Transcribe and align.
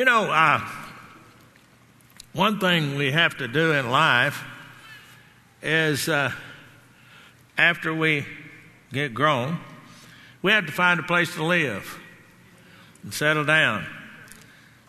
You 0.00 0.06
know, 0.06 0.30
uh, 0.30 0.66
one 2.32 2.58
thing 2.58 2.94
we 2.94 3.10
have 3.10 3.36
to 3.36 3.46
do 3.46 3.72
in 3.72 3.90
life 3.90 4.42
is 5.60 6.08
uh, 6.08 6.32
after 7.58 7.94
we 7.94 8.24
get 8.94 9.12
grown, 9.12 9.58
we 10.40 10.52
have 10.52 10.64
to 10.64 10.72
find 10.72 11.00
a 11.00 11.02
place 11.02 11.34
to 11.34 11.44
live 11.44 12.00
and 13.02 13.12
settle 13.12 13.44
down. 13.44 13.84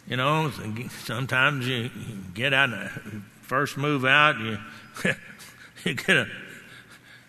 You 0.08 0.16
know, 0.16 0.50
sometimes 1.04 1.68
you 1.68 1.92
get 2.34 2.54
out, 2.54 2.70
first 3.42 3.76
move 3.76 4.06
out, 4.06 4.40
you, 4.40 4.60
you 5.84 5.94
get 5.94 6.16
a, 6.16 6.28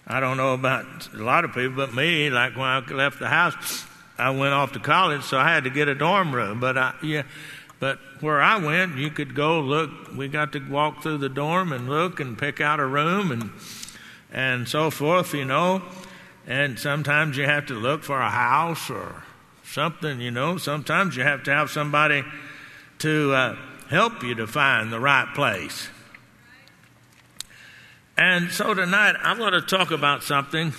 I 0.07 0.21
don't 0.21 0.37
know 0.37 0.55
about 0.55 1.09
a 1.13 1.21
lot 1.21 1.45
of 1.45 1.53
people, 1.53 1.75
but 1.75 1.95
me, 1.95 2.31
like 2.31 2.55
when 2.55 2.65
I 2.65 2.79
left 2.79 3.19
the 3.19 3.27
house, 3.27 3.87
I 4.19 4.31
went 4.31 4.55
off 4.55 4.71
to 4.75 4.79
college, 4.79 5.25
so 5.25 5.37
I 5.37 5.53
had 5.53 5.65
to 5.65 5.71
get 5.71 5.89
a 5.89 5.97
dorm 5.97 6.33
room. 6.33 6.61
But 6.61 6.79
I, 6.79 6.95
yeah, 7.03 7.23
but 7.83 7.99
where 8.21 8.41
I 8.41 8.59
went, 8.59 8.97
you 8.97 9.11
could 9.11 9.35
go 9.35 9.59
look. 9.59 9.91
We 10.17 10.29
got 10.29 10.53
to 10.53 10.61
walk 10.61 11.03
through 11.03 11.19
the 11.19 11.29
dorm 11.29 11.73
and 11.73 11.89
look 11.89 12.21
and 12.21 12.39
pick 12.39 12.61
out 12.61 12.79
a 12.79 12.87
room 12.87 13.33
and 13.33 13.51
and 14.31 14.69
so 14.69 14.89
forth, 14.89 15.35
you 15.35 15.45
know. 15.45 15.83
And 16.47 16.79
sometimes 16.79 17.37
you 17.37 17.43
have 17.43 17.67
to 17.67 17.75
look 17.75 18.05
for 18.05 18.21
a 18.21 18.31
house 18.31 18.89
or 18.89 19.25
something, 19.65 20.21
you 20.21 20.31
know. 20.31 20.59
Sometimes 20.59 21.17
you 21.17 21.25
have 21.25 21.43
to 21.43 21.51
have 21.51 21.71
somebody 21.71 22.23
to 23.01 23.33
uh, 23.33 23.57
help 23.89 24.23
you 24.23 24.37
to 24.37 24.47
find 24.47 24.93
the 24.93 25.01
right 25.01 25.27
place. 25.35 25.89
And 28.17 28.53
so 28.53 28.75
tonight 28.75 29.17
I'm 29.19 29.39
going 29.39 29.55
to 29.55 29.61
talk 29.61 29.91
about 29.91 30.23
something 30.23 30.73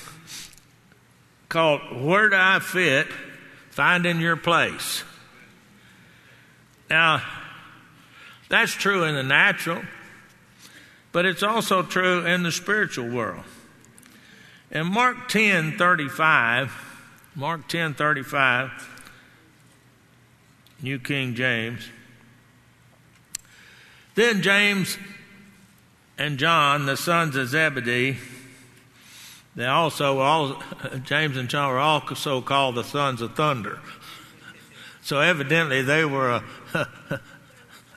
called 1.50 1.82
Where 2.02 2.30
Do 2.30 2.38
I 2.38 2.60
Fit? 2.60 3.08
Finding 3.72 4.22
Your 4.22 4.38
Place. 4.38 5.04
Now, 6.94 7.24
that's 8.50 8.72
true 8.72 9.04
in 9.04 9.16
the 9.16 9.24
natural, 9.24 9.82
but 11.12 11.26
it's 11.26 11.42
also 11.42 11.82
true 11.82 12.24
in 12.24 12.44
the 12.44 12.52
spiritual 12.52 13.10
world. 13.10 13.46
In 14.70 14.94
Mark 14.94 15.28
10 15.28 15.80
35, 15.80 16.72
Mark 17.34 17.68
10 17.68 17.96
35, 17.96 19.04
New 20.84 21.00
King 21.00 21.34
James, 21.34 21.90
then 24.14 24.44
James 24.44 25.00
and 26.20 26.38
John, 26.38 26.86
the 26.86 26.96
sons 26.96 27.36
of 27.36 27.48
Zebedee, 27.48 28.18
they 29.56 29.66
also, 29.66 30.20
all, 30.20 30.62
James 31.04 31.38
and 31.38 31.50
John 31.50 31.72
were 31.72 31.80
also 31.80 32.40
called 32.42 32.76
the 32.76 32.84
sons 32.84 33.20
of 33.20 33.36
thunder. 33.36 33.80
So 35.04 35.20
evidently 35.20 35.82
they 35.82 36.06
were 36.06 36.30
a, 36.30 36.44
a, 36.74 36.88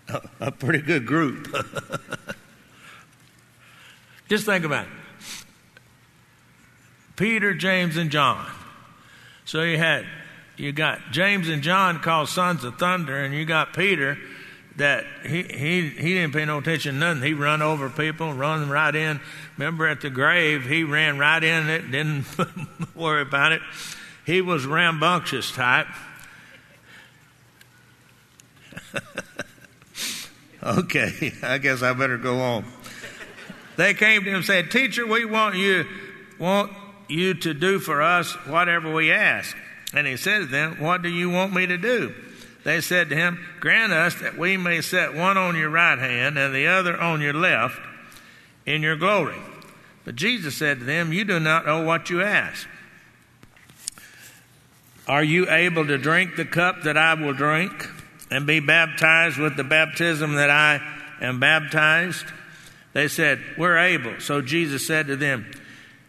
a 0.41 0.51
pretty 0.51 0.81
good 0.81 1.07
group. 1.07 1.55
Just 4.29 4.45
think 4.45 4.65
about 4.65 4.87
it. 4.87 4.93
Peter, 7.15 7.55
James, 7.55 7.97
and 7.97 8.11
John. 8.11 8.45
So 9.45 9.63
you 9.63 9.79
had 9.79 10.05
you 10.57 10.73
got 10.73 10.98
James 11.13 11.48
and 11.48 11.63
John 11.63 12.01
called 12.01 12.29
sons 12.29 12.65
of 12.65 12.79
thunder, 12.79 13.23
and 13.23 13.33
you 13.33 13.45
got 13.45 13.73
Peter 13.73 14.19
that 14.77 15.05
he 15.25 15.45
he 15.45 15.89
he 15.89 16.15
didn't 16.15 16.33
pay 16.35 16.45
no 16.45 16.59
attention 16.59 16.95
to 16.95 17.01
nothing. 17.01 17.23
He 17.23 17.35
run 17.35 17.63
over 17.63 17.89
people, 17.89 18.35
run 18.35 18.69
right 18.69 18.95
in. 18.95 19.20
Remember 19.57 19.87
at 19.87 20.01
the 20.01 20.11
grave, 20.11 20.65
he 20.67 20.83
ran 20.83 21.19
right 21.19 21.43
in 21.43 21.69
it, 21.69 21.91
didn't 21.91 22.27
worry 22.95 23.23
about 23.23 23.53
it. 23.53 23.63
He 24.25 24.43
was 24.43 24.67
rambunctious 24.67 25.53
type. 25.53 25.87
okay, 30.62 31.33
I 31.42 31.58
guess 31.58 31.83
I 31.83 31.92
better 31.92 32.19
go 32.19 32.41
on. 32.41 32.64
They 33.77 33.94
came 33.94 34.25
to 34.25 34.30
him 34.30 34.36
and 34.36 34.44
said, 34.44 34.70
Teacher, 34.70 35.06
we 35.06 35.25
want 35.25 35.56
you 35.56 35.86
want 36.39 36.73
you 37.08 37.35
to 37.35 37.55
do 37.55 37.79
for 37.79 38.02
us 38.02 38.33
whatever 38.46 38.92
we 38.92 39.12
ask. 39.12 39.56
And 39.95 40.06
he 40.06 40.17
said 40.17 40.39
to 40.40 40.46
them, 40.46 40.80
What 40.80 41.02
do 41.02 41.08
you 41.08 41.30
want 41.30 41.52
me 41.52 41.67
to 41.67 41.79
do? 41.79 42.14
They 42.64 42.80
said 42.80 43.11
to 43.11 43.17
him, 43.17 43.39
Grant 43.61 43.92
us 43.92 44.17
that 44.17 44.36
we 44.36 44.56
may 44.56 44.80
set 44.80 45.14
one 45.14 45.36
on 45.36 45.56
your 45.56 45.70
right 45.70 45.98
hand 45.98 46.36
and 46.36 46.55
the 46.55 46.67
other 46.67 46.98
on 46.98 47.20
your 47.20 47.35
left 47.35 47.79
in 48.64 48.83
your 48.83 48.96
glory. 48.96 49.39
But 50.05 50.17
Jesus 50.17 50.56
said 50.56 50.80
to 50.80 50.85
them, 50.85 51.12
You 51.12 51.24
do 51.24 51.39
not 51.39 51.67
know 51.67 51.83
what 51.83 52.11
you 52.11 52.23
ask. 52.23 52.67
Are 55.06 55.23
you 55.23 55.48
able 55.48 55.86
to 55.86 55.98
drink 55.98 56.35
the 56.35 56.45
cup 56.45 56.83
that 56.83 56.96
I 56.96 57.14
will 57.14 57.33
drink 57.33 57.86
and 58.31 58.47
be 58.47 58.61
baptized 58.61 59.39
with 59.39 59.57
the 59.57 59.64
baptism 59.64 60.35
that 60.35 60.51
I 60.51 60.81
am 61.20 61.41
baptized? 61.41 62.27
They 62.92 63.09
said, 63.09 63.41
We're 63.59 63.79
able. 63.79 64.20
So 64.20 64.41
Jesus 64.41 64.87
said 64.87 65.07
to 65.09 65.17
them, 65.17 65.51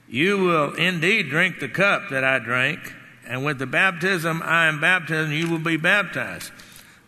You 0.07 0.37
will 0.39 0.73
indeed 0.73 1.29
drink 1.29 1.59
the 1.59 1.69
cup 1.69 2.09
that 2.09 2.23
I 2.23 2.39
drank 2.39 2.93
and 3.27 3.43
with 3.43 3.59
the 3.59 3.65
baptism 3.65 4.41
I 4.43 4.67
am 4.67 4.79
baptized, 4.79 5.31
you 5.31 5.49
will 5.49 5.59
be 5.59 5.77
baptized. 5.77 6.51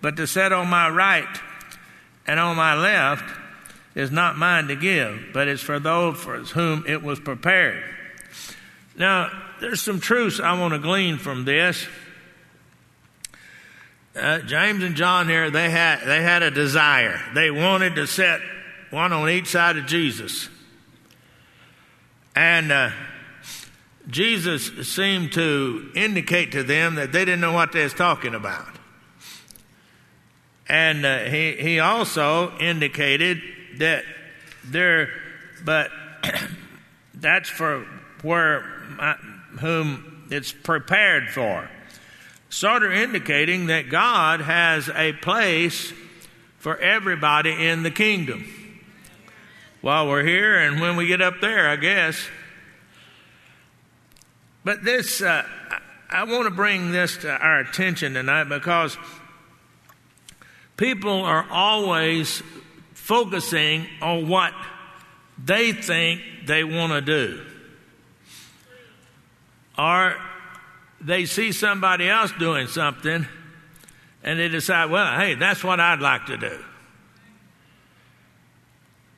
But 0.01 0.17
to 0.17 0.27
set 0.27 0.51
on 0.51 0.67
my 0.67 0.89
right 0.89 1.39
and 2.27 2.39
on 2.39 2.57
my 2.57 2.75
left 2.75 3.23
is 3.95 4.11
not 4.11 4.37
mine 4.37 4.67
to 4.67 4.75
give, 4.75 5.29
but 5.33 5.47
it's 5.47 5.63
for 5.63 5.79
those 5.79 6.17
for 6.17 6.37
whom 6.39 6.83
it 6.87 7.01
was 7.01 7.19
prepared. 7.19 7.83
Now, 8.97 9.31
there's 9.61 9.81
some 9.81 9.99
truths 9.99 10.39
I 10.39 10.59
want 10.59 10.73
to 10.73 10.79
glean 10.79 11.17
from 11.17 11.45
this. 11.45 11.85
Uh, 14.19 14.39
James 14.39 14.83
and 14.83 14.95
John 14.95 15.27
here, 15.27 15.49
they 15.49 15.69
had, 15.69 16.01
they 16.05 16.21
had 16.21 16.43
a 16.43 16.51
desire. 16.51 17.19
They 17.33 17.51
wanted 17.51 17.95
to 17.95 18.05
set 18.05 18.41
one 18.89 19.13
on 19.13 19.29
each 19.29 19.47
side 19.47 19.77
of 19.77 19.85
Jesus. 19.85 20.49
And 22.35 22.71
uh, 22.71 22.91
Jesus 24.07 24.87
seemed 24.87 25.33
to 25.33 25.91
indicate 25.95 26.51
to 26.53 26.63
them 26.63 26.95
that 26.95 27.11
they 27.11 27.25
didn't 27.25 27.41
know 27.41 27.53
what 27.53 27.71
they 27.71 27.83
was 27.83 27.93
talking 27.93 28.33
about. 28.33 28.67
And 30.67 31.05
uh, 31.05 31.19
he, 31.19 31.53
he 31.53 31.79
also 31.79 32.55
indicated 32.59 33.41
that 33.77 34.03
there, 34.63 35.09
but 35.63 35.91
that's 37.13 37.49
for 37.49 37.85
where 38.21 38.61
my, 38.97 39.13
whom 39.59 40.27
it's 40.29 40.51
prepared 40.51 41.29
for. 41.29 41.69
Sort 42.49 42.83
of 42.83 42.91
indicating 42.91 43.67
that 43.67 43.89
God 43.89 44.41
has 44.41 44.89
a 44.89 45.13
place 45.13 45.93
for 46.57 46.77
everybody 46.77 47.67
in 47.67 47.83
the 47.83 47.91
kingdom. 47.91 48.45
While 49.81 50.09
we're 50.09 50.25
here 50.25 50.57
and 50.57 50.81
when 50.81 50.97
we 50.97 51.07
get 51.07 51.21
up 51.21 51.35
there, 51.39 51.69
I 51.69 51.75
guess. 51.77 52.19
But 54.65 54.83
this, 54.83 55.21
uh, 55.21 55.45
I 56.09 56.23
want 56.23 56.45
to 56.45 56.51
bring 56.51 56.91
this 56.91 57.17
to 57.17 57.31
our 57.31 57.59
attention 57.59 58.15
tonight 58.15 58.45
because 58.45 58.97
people 60.75 61.21
are 61.21 61.45
always 61.49 62.41
focusing 62.93 63.87
on 64.01 64.27
what 64.27 64.53
they 65.43 65.71
think 65.71 66.21
they 66.45 66.63
want 66.63 66.91
to 66.93 67.01
do. 67.01 67.45
Or 69.77 70.15
they 71.01 71.25
see 71.25 71.51
somebody 71.51 72.09
else 72.09 72.31
doing 72.37 72.67
something 72.67 73.25
and 74.23 74.39
they 74.39 74.49
decide, 74.49 74.89
well, 74.89 75.17
hey, 75.19 75.35
that's 75.35 75.63
what 75.63 75.79
I'd 75.79 76.01
like 76.01 76.25
to 76.25 76.37
do. 76.37 76.59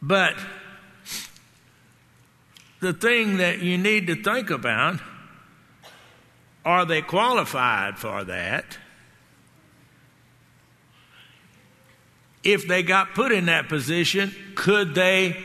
But 0.02 0.36
the 2.80 2.94
thing 2.94 3.38
that 3.38 3.60
you 3.60 3.78
need 3.78 4.08
to 4.08 4.16
think 4.16 4.50
about 4.50 5.00
are 6.64 6.86
they 6.86 7.02
qualified 7.02 7.98
for 7.98 8.24
that? 8.24 8.78
If 12.44 12.68
they 12.68 12.84
got 12.84 13.14
put 13.14 13.32
in 13.32 13.46
that 13.46 13.70
position, 13.70 14.34
could 14.56 14.94
they 14.96 15.38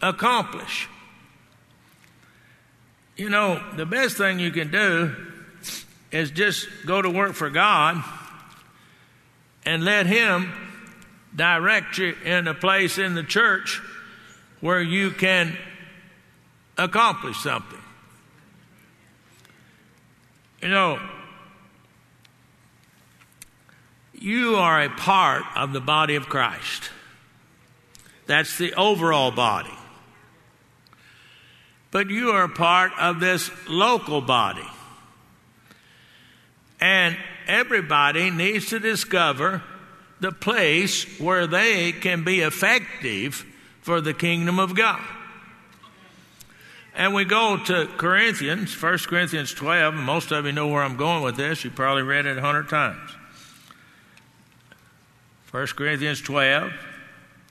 accomplish? 0.00 0.88
You 3.16 3.30
know, 3.30 3.62
the 3.76 3.86
best 3.86 4.16
thing 4.16 4.38
you 4.38 4.50
can 4.50 4.70
do 4.70 5.14
is 6.14 6.30
just 6.30 6.68
go 6.86 7.02
to 7.02 7.10
work 7.10 7.32
for 7.32 7.50
God 7.50 8.00
and 9.64 9.84
let 9.84 10.06
Him 10.06 10.52
direct 11.34 11.98
you 11.98 12.14
in 12.24 12.46
a 12.46 12.54
place 12.54 12.98
in 12.98 13.16
the 13.16 13.24
church 13.24 13.82
where 14.60 14.80
you 14.80 15.10
can 15.10 15.58
accomplish 16.78 17.38
something. 17.38 17.80
You 20.62 20.68
know, 20.68 21.00
you 24.12 24.54
are 24.54 24.82
a 24.82 24.90
part 24.90 25.42
of 25.56 25.72
the 25.72 25.80
body 25.80 26.14
of 26.14 26.28
Christ. 26.28 26.90
That's 28.26 28.56
the 28.56 28.72
overall 28.74 29.32
body. 29.32 29.74
But 31.90 32.08
you 32.08 32.30
are 32.30 32.44
a 32.44 32.48
part 32.48 32.92
of 33.00 33.18
this 33.18 33.50
local 33.68 34.20
body. 34.20 34.66
And 36.84 37.16
everybody 37.46 38.28
needs 38.28 38.66
to 38.66 38.78
discover 38.78 39.62
the 40.20 40.32
place 40.32 41.18
where 41.18 41.46
they 41.46 41.92
can 41.92 42.24
be 42.24 42.40
effective 42.40 43.46
for 43.80 44.02
the 44.02 44.12
kingdom 44.12 44.58
of 44.58 44.76
God. 44.76 45.00
And 46.94 47.14
we 47.14 47.24
go 47.24 47.56
to 47.56 47.88
Corinthians, 47.96 48.80
1 48.80 48.98
Corinthians 48.98 49.54
12, 49.54 49.94
and 49.94 50.04
most 50.04 50.30
of 50.30 50.44
you 50.44 50.52
know 50.52 50.68
where 50.68 50.82
I'm 50.82 50.98
going 50.98 51.22
with 51.22 51.38
this. 51.38 51.64
You 51.64 51.70
probably 51.70 52.02
read 52.02 52.26
it 52.26 52.36
a 52.36 52.42
hundred 52.42 52.68
times. 52.68 53.10
1 55.52 55.66
Corinthians 55.68 56.20
12, 56.20 56.70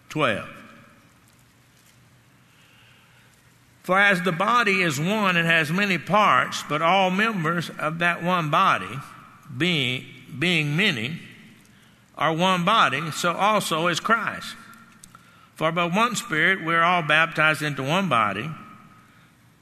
12. 0.10 0.48
For 3.82 4.00
as 4.00 4.22
the 4.22 4.32
body 4.32 4.84
is 4.84 5.00
one 5.00 5.38
and 5.38 5.48
has 5.48 5.72
many 5.72 5.98
parts, 5.98 6.64
but 6.70 6.84
all 6.84 7.10
members 7.10 7.72
of 7.80 7.98
that 7.98 8.22
one 8.22 8.52
body, 8.52 9.00
being, 9.58 10.06
being 10.38 10.76
many, 10.76 11.20
are 12.16 12.34
one 12.34 12.64
body, 12.64 13.12
so 13.12 13.34
also 13.34 13.88
is 13.88 14.00
Christ. 14.00 14.56
For 15.56 15.72
by 15.72 15.86
one 15.86 16.16
Spirit 16.16 16.64
we 16.64 16.74
are 16.74 16.84
all 16.84 17.04
baptized 17.04 17.62
into 17.62 17.84
one 17.84 18.10
body, 18.10 18.50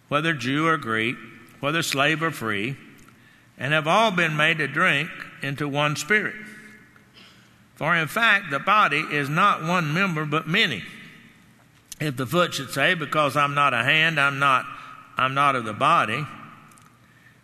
whether 0.08 0.34
Jew 0.34 0.68
or 0.68 0.78
Greek, 0.78 1.16
whether 1.60 1.82
slave 1.82 2.24
or 2.24 2.32
free, 2.32 2.76
and 3.58 3.74
have 3.74 3.88
all 3.88 4.12
been 4.12 4.36
made 4.36 4.58
to 4.58 4.68
drink 4.68 5.10
into 5.42 5.68
one 5.68 5.96
Spirit. 5.96 6.36
For 7.76 7.96
in 7.96 8.08
fact, 8.08 8.52
the 8.52 8.60
body 8.60 9.00
is 9.00 9.30
not 9.30 9.64
one 9.64 9.94
member, 9.94 10.26
but 10.26 10.48
many. 10.48 10.84
If 12.00 12.18
the 12.18 12.26
foot 12.26 12.54
should 12.54 12.72
say, 12.72 12.96
Because 12.96 13.38
I'm 13.38 13.54
not 13.54 13.74
a 13.74 13.84
hand, 13.84 14.20
I'm 14.20 14.40
not, 14.40 14.66
I'm 15.18 15.34
not 15.34 15.56
of 15.56 15.66
the 15.66 15.74
body, 15.74 16.26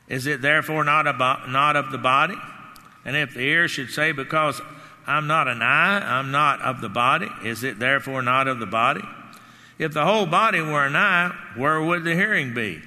is 0.08 0.26
it 0.26 0.42
therefore 0.42 0.84
not, 0.84 1.08
about, 1.08 1.50
not 1.50 1.76
of 1.76 1.92
the 1.92 1.98
body? 1.98 2.36
And 3.04 3.16
if 3.16 3.34
the 3.34 3.42
ear 3.42 3.68
should 3.68 3.90
say, 3.90 4.12
Because 4.12 4.62
I'm 5.06 5.28
not 5.28 5.48
an 5.48 5.62
eye, 5.62 6.00
I'm 6.00 6.32
not 6.32 6.62
of 6.62 6.82
the 6.82 6.90
body, 6.90 7.30
is 7.44 7.64
it 7.64 7.80
therefore 7.80 8.22
not 8.22 8.48
of 8.48 8.60
the 8.60 8.66
body? 8.66 9.04
If 9.80 9.94
the 9.94 10.06
whole 10.06 10.26
body 10.26 10.60
were 10.60 10.86
an 10.86 10.96
eye, 10.96 11.34
where 11.56 11.82
would 11.82 12.04
the 12.04 12.16
hearing 12.16 12.54
be? 12.54 12.82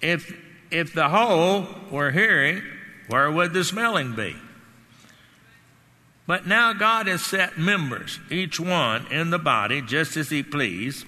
If, 0.00 0.34
if 0.70 0.94
the 0.94 1.08
whole 1.08 1.66
were 1.90 2.10
hearing, 2.10 2.62
where 3.08 3.30
would 3.30 3.52
the 3.52 3.64
smelling 3.64 4.14
be? 4.14 4.36
But 6.26 6.46
now 6.46 6.72
God 6.72 7.06
has 7.06 7.22
set 7.22 7.56
members, 7.58 8.18
each 8.30 8.58
one 8.58 9.06
in 9.12 9.30
the 9.30 9.38
body, 9.38 9.80
just 9.80 10.16
as 10.16 10.30
He 10.30 10.42
pleased. 10.42 11.06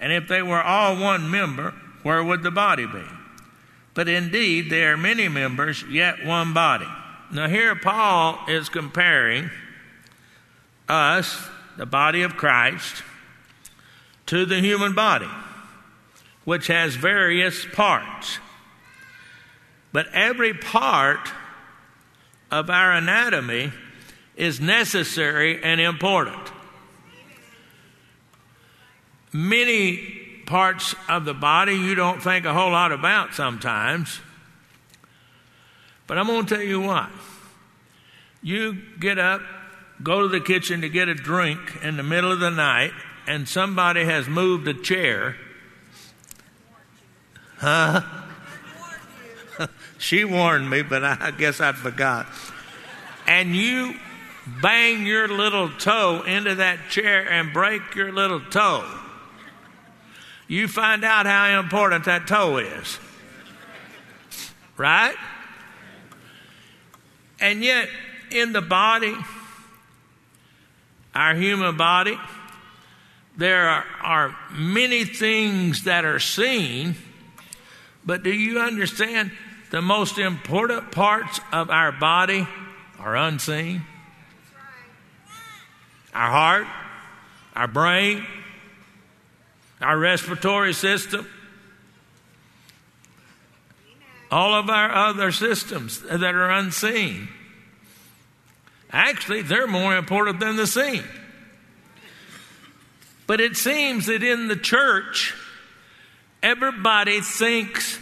And 0.00 0.12
if 0.12 0.28
they 0.28 0.42
were 0.42 0.62
all 0.62 0.96
one 0.96 1.30
member, 1.30 1.74
where 2.02 2.22
would 2.22 2.42
the 2.42 2.50
body 2.50 2.86
be? 2.86 3.02
But 3.94 4.08
indeed, 4.08 4.70
there 4.70 4.92
are 4.92 4.96
many 4.96 5.28
members, 5.28 5.84
yet 5.88 6.24
one 6.24 6.52
body. 6.52 6.88
Now, 7.32 7.48
here 7.48 7.74
Paul 7.76 8.38
is 8.48 8.68
comparing 8.68 9.50
us, 10.88 11.48
the 11.76 11.86
body 11.86 12.22
of 12.22 12.36
Christ, 12.36 13.02
to 14.26 14.44
the 14.44 14.60
human 14.60 14.94
body, 14.94 15.28
which 16.44 16.66
has 16.66 16.96
various 16.96 17.64
parts. 17.72 18.38
But 19.92 20.08
every 20.12 20.54
part 20.54 21.30
of 22.50 22.68
our 22.68 22.92
anatomy 22.92 23.72
is 24.36 24.60
necessary 24.60 25.62
and 25.62 25.80
important. 25.80 26.50
Many 29.32 30.23
parts 30.46 30.94
of 31.08 31.24
the 31.24 31.34
body 31.34 31.74
you 31.74 31.94
don't 31.94 32.22
think 32.22 32.44
a 32.44 32.52
whole 32.52 32.70
lot 32.70 32.92
about 32.92 33.34
sometimes. 33.34 34.20
But 36.06 36.18
I'm 36.18 36.26
going 36.26 36.46
to 36.46 36.54
tell 36.56 36.64
you 36.64 36.80
what. 36.80 37.10
You 38.42 38.78
get 39.00 39.18
up, 39.18 39.40
go 40.02 40.22
to 40.22 40.28
the 40.28 40.40
kitchen 40.40 40.82
to 40.82 40.88
get 40.88 41.08
a 41.08 41.14
drink 41.14 41.60
in 41.82 41.96
the 41.96 42.02
middle 42.02 42.30
of 42.30 42.40
the 42.40 42.50
night, 42.50 42.92
and 43.26 43.48
somebody 43.48 44.04
has 44.04 44.28
moved 44.28 44.68
a 44.68 44.74
chair. 44.74 45.36
Huh? 47.56 48.02
she 49.98 50.24
warned 50.24 50.68
me, 50.68 50.82
but 50.82 51.04
I 51.04 51.30
guess 51.30 51.60
I 51.60 51.72
forgot. 51.72 52.26
And 53.26 53.56
you 53.56 53.94
bang 54.60 55.06
your 55.06 55.28
little 55.28 55.70
toe 55.70 56.22
into 56.26 56.56
that 56.56 56.90
chair 56.90 57.28
and 57.30 57.52
break 57.52 57.94
your 57.94 58.12
little 58.12 58.40
toe, 58.40 58.84
you 60.48 60.68
find 60.68 61.04
out 61.04 61.26
how 61.26 61.58
important 61.60 62.04
that 62.04 62.26
toe 62.26 62.58
is. 62.58 62.98
Right? 64.76 65.14
And 67.40 67.62
yet, 67.62 67.88
in 68.30 68.52
the 68.52 68.62
body, 68.62 69.14
our 71.14 71.34
human 71.34 71.76
body, 71.76 72.18
there 73.36 73.68
are, 73.68 73.84
are, 74.02 74.36
many 74.52 75.04
things 75.04 75.84
that 75.84 76.04
are 76.04 76.20
seen, 76.20 76.94
but 78.04 78.22
do 78.22 78.32
you 78.32 78.60
understand 78.60 79.32
the 79.70 79.82
most 79.82 80.18
important 80.18 80.92
parts 80.92 81.40
of 81.52 81.70
our 81.70 81.90
body 81.90 82.46
are 82.98 83.16
unseen? 83.16 83.82
our 86.14 86.30
heart, 86.30 86.66
our 87.56 87.66
brain, 87.66 88.24
our 89.84 89.98
respiratory 89.98 90.72
system, 90.72 91.28
all 94.30 94.54
of 94.54 94.68
our 94.68 94.90
other 94.90 95.30
systems 95.30 96.00
that 96.00 96.22
are 96.34 96.50
unseen. 96.50 97.28
Actually, 98.90 99.42
they're 99.42 99.66
more 99.66 99.96
important 99.96 100.40
than 100.40 100.56
the 100.56 100.66
seen. 100.66 101.04
But 103.26 103.40
it 103.40 103.56
seems 103.56 104.06
that 104.06 104.22
in 104.22 104.48
the 104.48 104.56
church, 104.56 105.34
everybody 106.42 107.20
thinks 107.20 107.98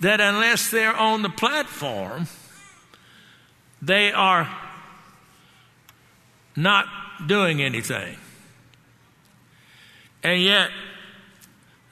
that 0.00 0.20
unless 0.20 0.70
they're 0.70 0.96
on 0.96 1.22
the 1.22 1.30
platform, 1.30 2.28
they 3.82 4.12
are 4.12 4.48
not 6.54 6.86
doing 7.26 7.62
anything. 7.62 8.16
And 10.22 10.42
yet, 10.42 10.70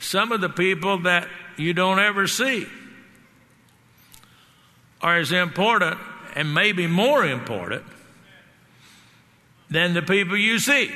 some 0.05 0.33
of 0.33 0.41
the 0.41 0.49
people 0.49 0.99
that 0.99 1.29
you 1.57 1.73
don't 1.73 1.99
ever 1.99 2.27
see 2.27 2.67
are 5.01 5.19
as 5.19 5.33
important 5.33 5.99
and 6.35 6.53
maybe 6.53 6.87
more 6.87 7.25
important 7.25 7.83
than 9.71 9.95
the 9.95 10.03
people 10.03 10.37
you 10.37 10.59
see. 10.59 10.91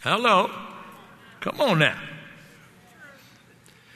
Hello? 0.00 0.50
Come 1.40 1.60
on 1.60 1.78
now. 1.78 1.98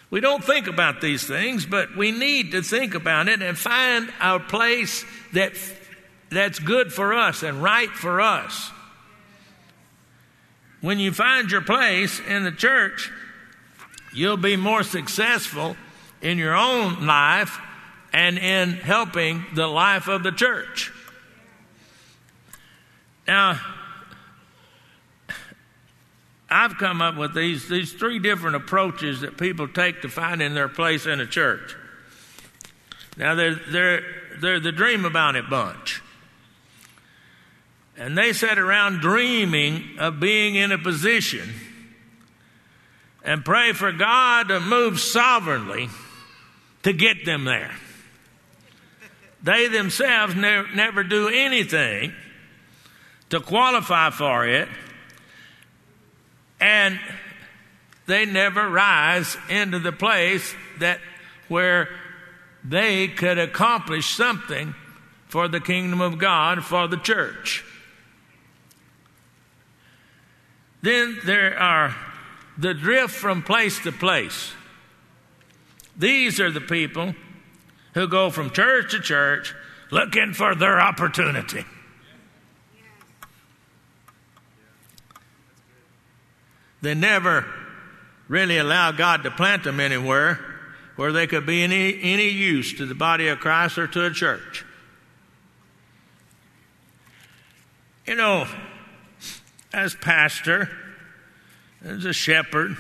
We 0.09 0.21
don't 0.21 0.45
think 0.45 0.69
about 0.69 1.01
these 1.01 1.27
things, 1.27 1.67
but 1.67 1.97
we 1.97 2.13
need 2.13 2.53
to 2.53 2.63
think 2.63 2.95
about 2.95 3.29
it 3.29 3.43
and 3.43 3.59
find 3.59 4.13
our 4.21 4.39
place 4.39 5.05
that 5.33 5.53
that's 6.31 6.59
good 6.59 6.93
for 6.93 7.13
us 7.13 7.43
and 7.43 7.63
right 7.63 7.91
for 7.91 8.21
us. 8.21 8.71
When 10.81 10.99
you 10.99 11.13
find 11.13 11.51
your 11.51 11.63
place 11.63 12.21
in 12.21 12.45
the 12.45 12.53
church, 12.53 13.11
you'll 14.17 14.37
be 14.39 14.57
more 14.57 14.83
successful 14.83 15.77
in 16.23 16.39
your 16.39 16.57
own 16.57 17.07
life 17.07 17.61
and 18.13 18.39
in 18.39 18.73
helping 18.73 19.45
the 19.55 19.67
life 19.67 20.09
of 20.09 20.23
the 20.23 20.33
church. 20.33 20.91
Now, 23.29 23.61
I've 26.49 26.79
come 26.79 27.03
up 27.03 27.17
with 27.17 27.35
these, 27.35 27.69
these 27.69 27.93
three 27.93 28.19
different 28.19 28.57
approaches 28.57 29.21
that 29.21 29.37
people 29.37 29.69
take 29.69 30.03
to 30.03 30.09
finding 30.09 30.55
their 30.55 30.69
place 30.69 31.05
in 31.05 31.21
a 31.21 31.27
church. 31.27 31.77
Now, 33.19 33.35
they're, 33.35 33.55
they're, 33.55 34.03
they're 34.41 34.61
the 34.61 34.73
dream 34.73 35.05
about 35.05 35.37
it 35.37 35.51
bunch. 35.51 36.01
And 37.99 38.17
they 38.17 38.33
sat 38.33 38.59
around 38.59 39.01
dreaming 39.01 39.99
of 39.99 40.21
being 40.21 40.55
in 40.55 40.73
a 40.73 40.79
position 40.79 41.53
and 43.27 43.45
pray 43.45 43.73
for 43.73 43.91
God 43.91 44.49
to 44.49 44.61
move 44.61 45.01
sovereignly 45.01 45.89
to 46.85 46.93
get 46.93 47.27
them 47.27 47.45
there. 47.45 47.73
They 49.43 49.67
themselves 49.67 50.37
ne- 50.37 50.73
never 50.75 51.03
do 51.03 51.29
anything 51.29 52.15
to 53.31 53.41
qualify 53.41 54.11
for 54.11 54.47
it, 54.47 54.69
and 56.61 57.01
they 58.07 58.25
never 58.25 58.71
rise 58.71 59.37
into 59.51 59.81
the 59.81 59.93
place 59.93 60.55
that 60.79 61.01
where 61.49 61.89
they 62.63 63.09
could 63.09 63.39
accomplish 63.39 64.07
something 64.07 64.73
for 65.27 65.49
the 65.49 65.61
kingdom 65.61 66.01
of 66.01 66.19
God, 66.19 66.65
for 66.65 66.87
the 66.87 66.97
church. 66.97 67.65
Then 70.83 71.19
there 71.25 71.59
are 71.59 71.97
the 72.59 72.75
drift 72.75 73.15
from 73.15 73.43
place 73.43 73.79
to 73.81 73.93
place. 73.93 74.53
These 75.97 76.41
are 76.41 76.51
the 76.51 76.61
people 76.61 77.15
who 77.95 78.09
go 78.09 78.31
from 78.31 78.51
church 78.51 78.91
to 78.93 79.01
church 79.01 79.55
looking 79.91 80.33
for 80.33 80.55
their 80.55 80.81
opportunity. 80.81 81.65
They 86.83 86.95
never 86.95 87.47
really 88.29 88.59
allow 88.59 88.93
God 88.93 89.23
to 89.23 89.31
plant 89.31 89.65
them 89.65 89.81
anywhere 89.81 90.39
where 90.97 91.13
they 91.13 91.27
could 91.27 91.47
be 91.47 91.63
any, 91.63 91.99
any 92.03 92.29
use 92.29 92.75
to 92.75 92.87
the 92.87 92.95
body 92.95 93.29
of 93.29 93.39
Christ 93.39 93.79
or 93.79 93.87
to 93.87 94.07
a 94.07 94.11
church. 94.11 94.65
You 98.07 98.15
know, 98.15 98.47
as 99.73 99.95
pastor, 99.95 100.71
as 101.87 102.05
a 102.05 102.13
shepherd, 102.13 102.77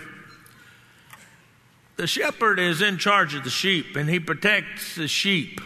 the 1.97 2.07
shepherd 2.07 2.59
is 2.59 2.83
in 2.83 2.99
charge 2.99 3.35
of 3.35 3.45
the 3.45 3.51
sheep 3.51 3.97
and 3.97 4.11
he 4.11 4.19
protects 4.19 4.97
the 4.97 5.07
sheep. 5.07 5.61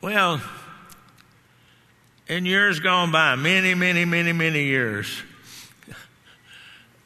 Well, 0.00 0.40
in 2.28 2.46
years 2.46 2.80
gone 2.80 3.12
by, 3.12 3.36
many, 3.36 3.74
many, 3.74 4.04
many, 4.04 4.32
many 4.32 4.64
years, 4.64 5.22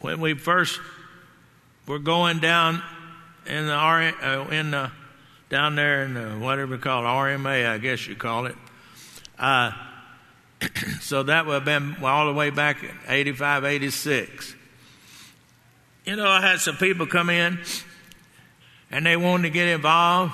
when 0.00 0.21
we 0.21 0.35
first 0.35 0.80
were 1.87 1.99
going 1.99 2.38
down 2.38 2.80
in 3.45 3.66
the 3.66 3.75
uh, 3.75 4.49
in 4.50 4.71
the, 4.71 4.90
down 5.50 5.75
there 5.75 6.04
in 6.04 6.14
the, 6.14 6.30
whatever 6.38 6.76
you 6.76 6.80
call 6.80 7.02
it, 7.02 7.09
RMA, 7.09 7.68
I 7.68 7.78
guess 7.78 8.06
you 8.06 8.14
call 8.14 8.47
it. 8.47 8.56
Uh, 9.38 9.73
so 11.00 11.23
that 11.25 11.46
would 11.46 11.54
have 11.54 11.64
been 11.64 11.96
all 12.02 12.26
the 12.26 12.32
way 12.32 12.50
back 12.50 12.82
in 12.82 12.90
85, 13.08 13.64
86. 13.64 14.54
You 16.04 16.16
know, 16.16 16.28
I 16.28 16.40
had 16.40 16.61
some 16.61 16.76
people 16.76 17.06
come 17.06 17.30
in 17.30 17.58
and 18.90 19.04
they 19.04 19.16
wanted 19.16 19.42
to 19.44 19.50
get 19.50 19.68
involved. 19.68 20.32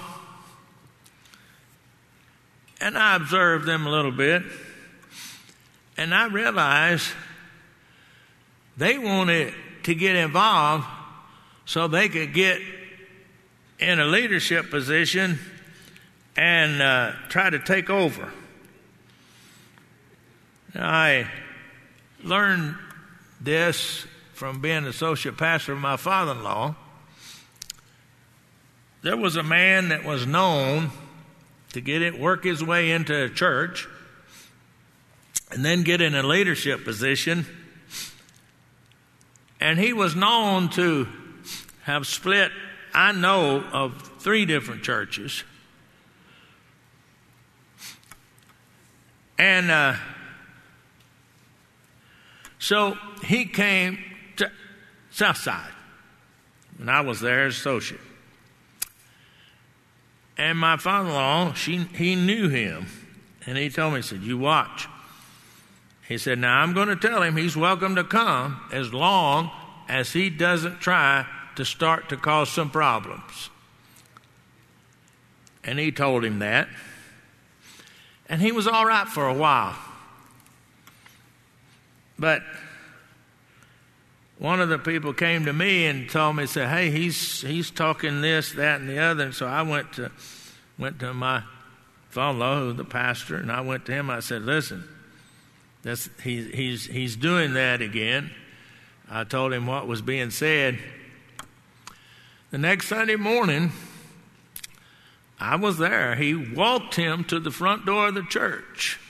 And 2.80 2.98
I 2.98 3.16
observed 3.16 3.64
them 3.64 3.86
a 3.86 3.90
little 3.90 4.12
bit. 4.12 4.42
And 5.96 6.14
I 6.14 6.26
realized 6.26 7.08
they 8.76 8.98
wanted 8.98 9.54
to 9.84 9.94
get 9.94 10.16
involved 10.16 10.86
so 11.64 11.88
they 11.88 12.08
could 12.08 12.34
get 12.34 12.60
in 13.78 14.00
a 14.00 14.04
leadership 14.04 14.70
position 14.70 15.38
and 16.36 16.80
uh, 16.82 17.12
try 17.28 17.50
to 17.50 17.58
take 17.58 17.90
over. 17.90 18.32
I 20.74 21.28
learned 22.22 22.76
this 23.40 24.06
from 24.32 24.60
being 24.60 24.84
associate 24.84 25.36
pastor 25.36 25.72
of 25.72 25.78
my 25.78 25.96
father 25.96 26.32
in 26.32 26.42
law. 26.42 26.74
There 29.02 29.16
was 29.16 29.36
a 29.36 29.42
man 29.42 29.88
that 29.90 30.04
was 30.04 30.26
known 30.26 30.90
to 31.72 31.80
get 31.80 32.02
it, 32.02 32.18
work 32.18 32.44
his 32.44 32.62
way 32.62 32.90
into 32.90 33.24
a 33.24 33.28
church, 33.28 33.88
and 35.50 35.64
then 35.64 35.82
get 35.82 36.00
in 36.00 36.14
a 36.14 36.22
leadership 36.22 36.84
position. 36.84 37.44
And 39.60 39.78
he 39.78 39.92
was 39.92 40.14
known 40.14 40.70
to 40.70 41.08
have 41.82 42.06
split, 42.06 42.52
I 42.94 43.12
know 43.12 43.60
of 43.72 44.00
three 44.18 44.46
different 44.46 44.82
churches. 44.82 45.44
And 49.38 49.70
uh, 49.70 49.96
so 52.62 52.96
he 53.24 53.44
came 53.44 53.98
to 54.36 54.48
Southside, 55.10 55.72
and 56.78 56.88
I 56.88 57.00
was 57.00 57.20
there 57.20 57.46
as 57.46 57.56
associate. 57.56 58.00
And 60.38 60.56
my 60.56 60.76
father-in-law, 60.76 61.54
she, 61.54 61.78
he 61.78 62.14
knew 62.14 62.48
him, 62.48 62.86
and 63.46 63.58
he 63.58 63.68
told 63.68 63.94
me, 63.94 63.98
he 63.98 64.02
said, 64.02 64.22
"You 64.22 64.38
watch." 64.38 64.86
He 66.06 66.16
said, 66.18 66.38
"Now 66.38 66.60
I'm 66.60 66.72
going 66.72 66.86
to 66.86 66.94
tell 66.94 67.20
him 67.20 67.36
he's 67.36 67.56
welcome 67.56 67.96
to 67.96 68.04
come 68.04 68.60
as 68.72 68.94
long 68.94 69.50
as 69.88 70.12
he 70.12 70.30
doesn't 70.30 70.78
try 70.80 71.26
to 71.56 71.64
start 71.64 72.08
to 72.10 72.16
cause 72.16 72.48
some 72.48 72.70
problems." 72.70 73.50
And 75.64 75.80
he 75.80 75.90
told 75.90 76.24
him 76.24 76.38
that, 76.38 76.68
and 78.28 78.40
he 78.40 78.52
was 78.52 78.68
all 78.68 78.86
right 78.86 79.08
for 79.08 79.26
a 79.26 79.34
while. 79.34 79.74
But 82.22 82.44
one 84.38 84.60
of 84.60 84.68
the 84.68 84.78
people 84.78 85.12
came 85.12 85.44
to 85.46 85.52
me 85.52 85.86
and 85.86 86.08
told 86.08 86.36
me, 86.36 86.46
said, 86.46 86.68
"Hey, 86.68 86.88
he's 86.88 87.40
he's 87.40 87.68
talking 87.68 88.20
this, 88.20 88.52
that, 88.52 88.80
and 88.80 88.88
the 88.88 89.00
other." 89.00 89.24
And 89.24 89.34
so 89.34 89.48
I 89.48 89.62
went 89.62 89.94
to 89.94 90.12
went 90.78 91.00
to 91.00 91.12
my 91.12 91.42
father-in-law, 92.10 92.74
the 92.74 92.84
pastor, 92.84 93.38
and 93.38 93.50
I 93.50 93.60
went 93.60 93.86
to 93.86 93.92
him. 93.92 94.08
I 94.08 94.20
said, 94.20 94.42
"Listen, 94.42 94.84
that's 95.82 96.10
he, 96.22 96.44
he's 96.44 96.86
he's 96.86 97.16
doing 97.16 97.54
that 97.54 97.82
again." 97.82 98.30
I 99.10 99.24
told 99.24 99.52
him 99.52 99.66
what 99.66 99.88
was 99.88 100.00
being 100.00 100.30
said. 100.30 100.78
The 102.52 102.58
next 102.58 102.86
Sunday 102.86 103.16
morning, 103.16 103.72
I 105.40 105.56
was 105.56 105.76
there. 105.78 106.14
He 106.14 106.36
walked 106.36 106.94
him 106.94 107.24
to 107.24 107.40
the 107.40 107.50
front 107.50 107.84
door 107.84 108.06
of 108.06 108.14
the 108.14 108.22
church, 108.22 109.00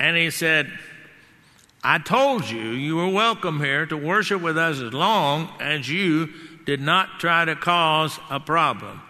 and 0.00 0.16
he 0.16 0.30
said 0.30 0.76
I 1.82 1.98
told 1.98 2.48
you 2.48 2.70
you 2.70 2.96
were 2.96 3.08
welcome 3.08 3.60
here 3.60 3.86
to 3.86 3.96
worship 3.96 4.42
with 4.42 4.58
us 4.58 4.80
as 4.80 4.92
long 4.92 5.48
as 5.60 5.88
you 5.88 6.30
did 6.66 6.80
not 6.80 7.20
try 7.20 7.44
to 7.44 7.54
cause 7.54 8.18
a 8.30 8.40
problem. 8.40 9.00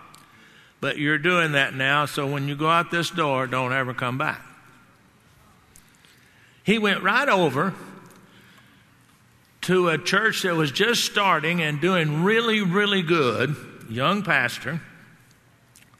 But 0.80 0.98
you're 0.98 1.18
doing 1.18 1.52
that 1.52 1.74
now, 1.74 2.06
so 2.06 2.26
when 2.26 2.46
you 2.46 2.54
go 2.54 2.68
out 2.68 2.90
this 2.90 3.10
door, 3.10 3.46
don't 3.46 3.72
ever 3.72 3.94
come 3.94 4.18
back. 4.18 4.42
He 6.62 6.78
went 6.78 7.02
right 7.02 7.28
over 7.28 7.74
to 9.62 9.88
a 9.88 9.98
church 9.98 10.42
that 10.42 10.54
was 10.54 10.70
just 10.70 11.04
starting 11.04 11.60
and 11.62 11.80
doing 11.80 12.22
really, 12.22 12.60
really 12.60 13.02
good, 13.02 13.56
young 13.88 14.22
pastor. 14.22 14.80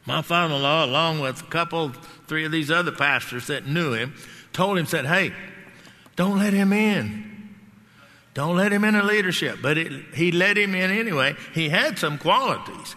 My 0.06 0.22
father 0.22 0.54
in 0.54 0.62
law, 0.62 0.84
along 0.84 1.20
with 1.20 1.42
a 1.42 1.46
couple, 1.46 1.90
three 2.26 2.44
of 2.44 2.52
these 2.52 2.70
other 2.70 2.92
pastors 2.92 3.46
that 3.48 3.66
knew 3.66 3.94
him, 3.94 4.14
told 4.52 4.78
him, 4.78 4.86
said, 4.86 5.06
Hey, 5.06 5.32
don't 6.18 6.40
let 6.40 6.52
him 6.52 6.72
in. 6.72 7.48
Don't 8.34 8.56
let 8.56 8.72
him 8.72 8.82
in 8.82 8.96
a 8.96 9.04
leadership. 9.04 9.60
But 9.62 9.78
it, 9.78 9.92
he 10.16 10.32
let 10.32 10.58
him 10.58 10.74
in 10.74 10.90
anyway. 10.90 11.36
He 11.54 11.68
had 11.68 11.96
some 11.96 12.18
qualities. 12.18 12.96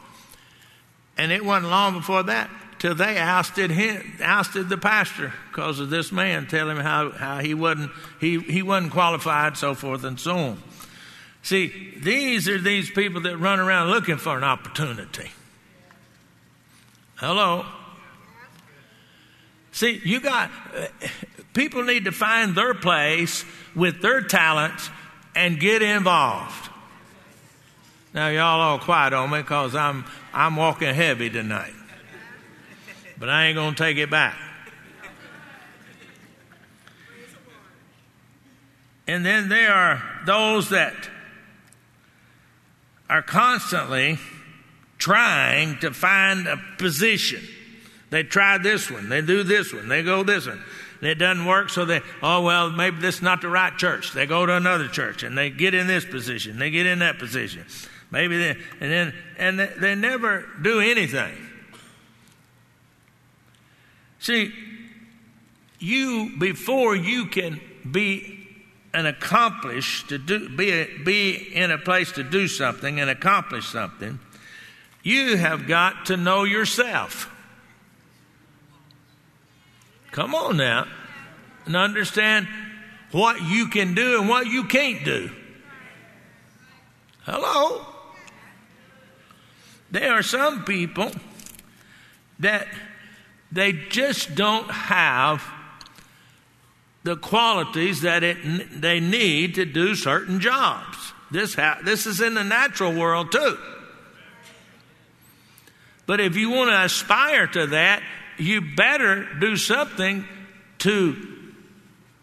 And 1.19 1.31
it 1.31 1.45
wasn't 1.45 1.69
long 1.69 1.93
before 1.93 2.23
that 2.23 2.49
till 2.79 2.95
they 2.95 3.19
ousted 3.19 3.69
him, 3.69 4.17
ousted 4.23 4.69
the 4.69 4.77
pastor 4.77 5.31
because 5.51 5.79
of 5.79 5.91
this 5.91 6.11
man 6.11 6.47
telling 6.47 6.77
him 6.77 6.83
how, 6.83 7.11
how 7.11 7.37
he 7.37 7.53
wasn't 7.53 7.91
he, 8.19 8.39
he 8.39 8.63
wasn't 8.63 8.91
qualified, 8.91 9.55
so 9.55 9.75
forth 9.75 10.03
and 10.03 10.19
so 10.19 10.35
on. 10.35 10.63
See, 11.43 11.93
these 11.97 12.49
are 12.49 12.57
these 12.57 12.89
people 12.89 13.21
that 13.21 13.37
run 13.37 13.59
around 13.59 13.91
looking 13.91 14.17
for 14.17 14.35
an 14.35 14.43
opportunity. 14.43 15.29
Hello. 17.17 17.67
See, 19.71 20.01
you 20.03 20.19
got 20.19 20.51
uh, 20.75 20.87
People 21.53 21.83
need 21.83 22.05
to 22.05 22.11
find 22.11 22.55
their 22.55 22.73
place 22.73 23.43
with 23.75 24.01
their 24.01 24.21
talents 24.21 24.89
and 25.35 25.59
get 25.59 25.81
involved. 25.81 26.69
Now, 28.13 28.29
y'all 28.29 28.59
all 28.59 28.79
quiet 28.79 29.13
on 29.13 29.29
me 29.29 29.39
because 29.39 29.75
I'm, 29.75 30.05
I'm 30.33 30.55
walking 30.55 30.93
heavy 30.93 31.29
tonight. 31.29 31.73
But 33.17 33.29
I 33.29 33.45
ain't 33.45 33.55
going 33.55 33.75
to 33.75 33.83
take 33.83 33.97
it 33.97 34.09
back. 34.09 34.37
And 39.07 39.25
then 39.25 39.49
there 39.49 39.73
are 39.73 40.01
those 40.25 40.69
that 40.69 40.93
are 43.09 43.21
constantly 43.21 44.19
trying 44.97 45.77
to 45.79 45.91
find 45.91 46.47
a 46.47 46.57
position. 46.77 47.41
They 48.11 48.21
try 48.23 48.59
this 48.59 48.91
one, 48.91 49.09
they 49.09 49.21
do 49.21 49.41
this 49.41 49.73
one, 49.73 49.87
they 49.87 50.03
go 50.03 50.21
this 50.21 50.45
one 50.45 50.61
and 51.01 51.09
it 51.09 51.15
doesn't 51.15 51.45
work, 51.45 51.71
so 51.71 51.83
they, 51.83 52.01
oh, 52.21 52.43
well, 52.43 52.69
maybe 52.69 52.99
this 52.99 53.15
is 53.15 53.21
not 53.23 53.41
the 53.41 53.49
right 53.49 53.75
church. 53.75 54.13
They 54.13 54.27
go 54.27 54.45
to 54.45 54.53
another 54.53 54.87
church 54.87 55.23
and 55.23 55.35
they 55.35 55.49
get 55.49 55.73
in 55.73 55.87
this 55.87 56.05
position, 56.05 56.59
they 56.59 56.69
get 56.69 56.85
in 56.85 56.99
that 56.99 57.17
position. 57.17 57.65
Maybe 58.11 58.37
they, 58.37 58.49
and 58.79 58.91
then, 58.91 59.13
and 59.37 59.59
they, 59.59 59.71
they 59.79 59.95
never 59.95 60.45
do 60.61 60.79
anything. 60.79 61.33
See, 64.19 64.53
you, 65.79 66.33
before 66.39 66.95
you 66.95 67.25
can 67.25 67.59
be 67.89 68.47
an 68.93 69.07
accomplished 69.07 70.09
to 70.09 70.19
do, 70.19 70.55
be, 70.55 70.69
a, 70.69 70.97
be 71.03 71.31
in 71.55 71.71
a 71.71 71.79
place 71.79 72.11
to 72.11 72.23
do 72.23 72.47
something 72.47 72.99
and 72.99 73.09
accomplish 73.09 73.65
something, 73.65 74.19
you 75.01 75.37
have 75.37 75.65
got 75.65 76.05
to 76.07 76.17
know 76.17 76.43
yourself. 76.43 77.31
Come 80.11 80.35
on 80.35 80.57
now. 80.57 80.87
And 81.65 81.75
understand 81.75 82.47
what 83.11 83.41
you 83.41 83.67
can 83.67 83.93
do 83.93 84.19
and 84.19 84.29
what 84.29 84.47
you 84.47 84.65
can't 84.65 85.03
do. 85.03 85.31
Hello? 87.23 87.85
There 89.91 90.13
are 90.13 90.23
some 90.23 90.63
people 90.63 91.11
that 92.39 92.67
they 93.51 93.73
just 93.73 94.35
don't 94.35 94.69
have 94.71 95.43
the 97.03 97.15
qualities 97.15 98.01
that 98.01 98.23
it, 98.23 98.81
they 98.81 98.99
need 98.99 99.55
to 99.55 99.65
do 99.65 99.95
certain 99.95 100.39
jobs. 100.39 101.13
This, 101.29 101.55
ha- 101.55 101.79
this 101.83 102.05
is 102.05 102.21
in 102.21 102.33
the 102.33 102.43
natural 102.43 102.93
world 102.93 103.31
too. 103.31 103.57
But 106.05 106.19
if 106.19 106.35
you 106.35 106.49
want 106.49 106.69
to 106.69 106.81
aspire 106.83 107.47
to 107.47 107.67
that, 107.67 108.03
you 108.41 108.61
better 108.75 109.27
do 109.39 109.55
something 109.55 110.25
to 110.79 111.15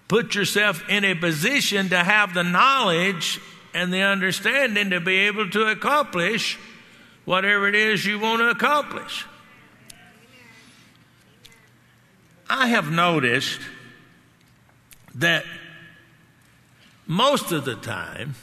put 0.09 0.35
yourself 0.35 0.83
in 0.89 1.05
a 1.05 1.15
position 1.15 1.91
to 1.91 1.99
have 1.99 2.35
the 2.35 2.43
knowledge 2.43 3.41
and 3.73 3.93
the 3.93 4.03
understanding 4.03 4.91
to 4.91 5.01
be 5.01 5.17
able 5.21 5.49
to 5.51 5.67
accomplish 5.67 6.59
whatever 7.25 7.69
it 7.69 7.75
is 7.75 8.05
you 8.05 8.19
want 8.19 8.41
to 8.41 8.49
accomplish. 8.49 9.27
I 12.51 12.69
have 12.69 12.91
noticed 12.91 13.61
that 15.15 15.45
most 17.07 17.53
of 17.53 17.65
the 17.65 17.77
time, 17.77 18.35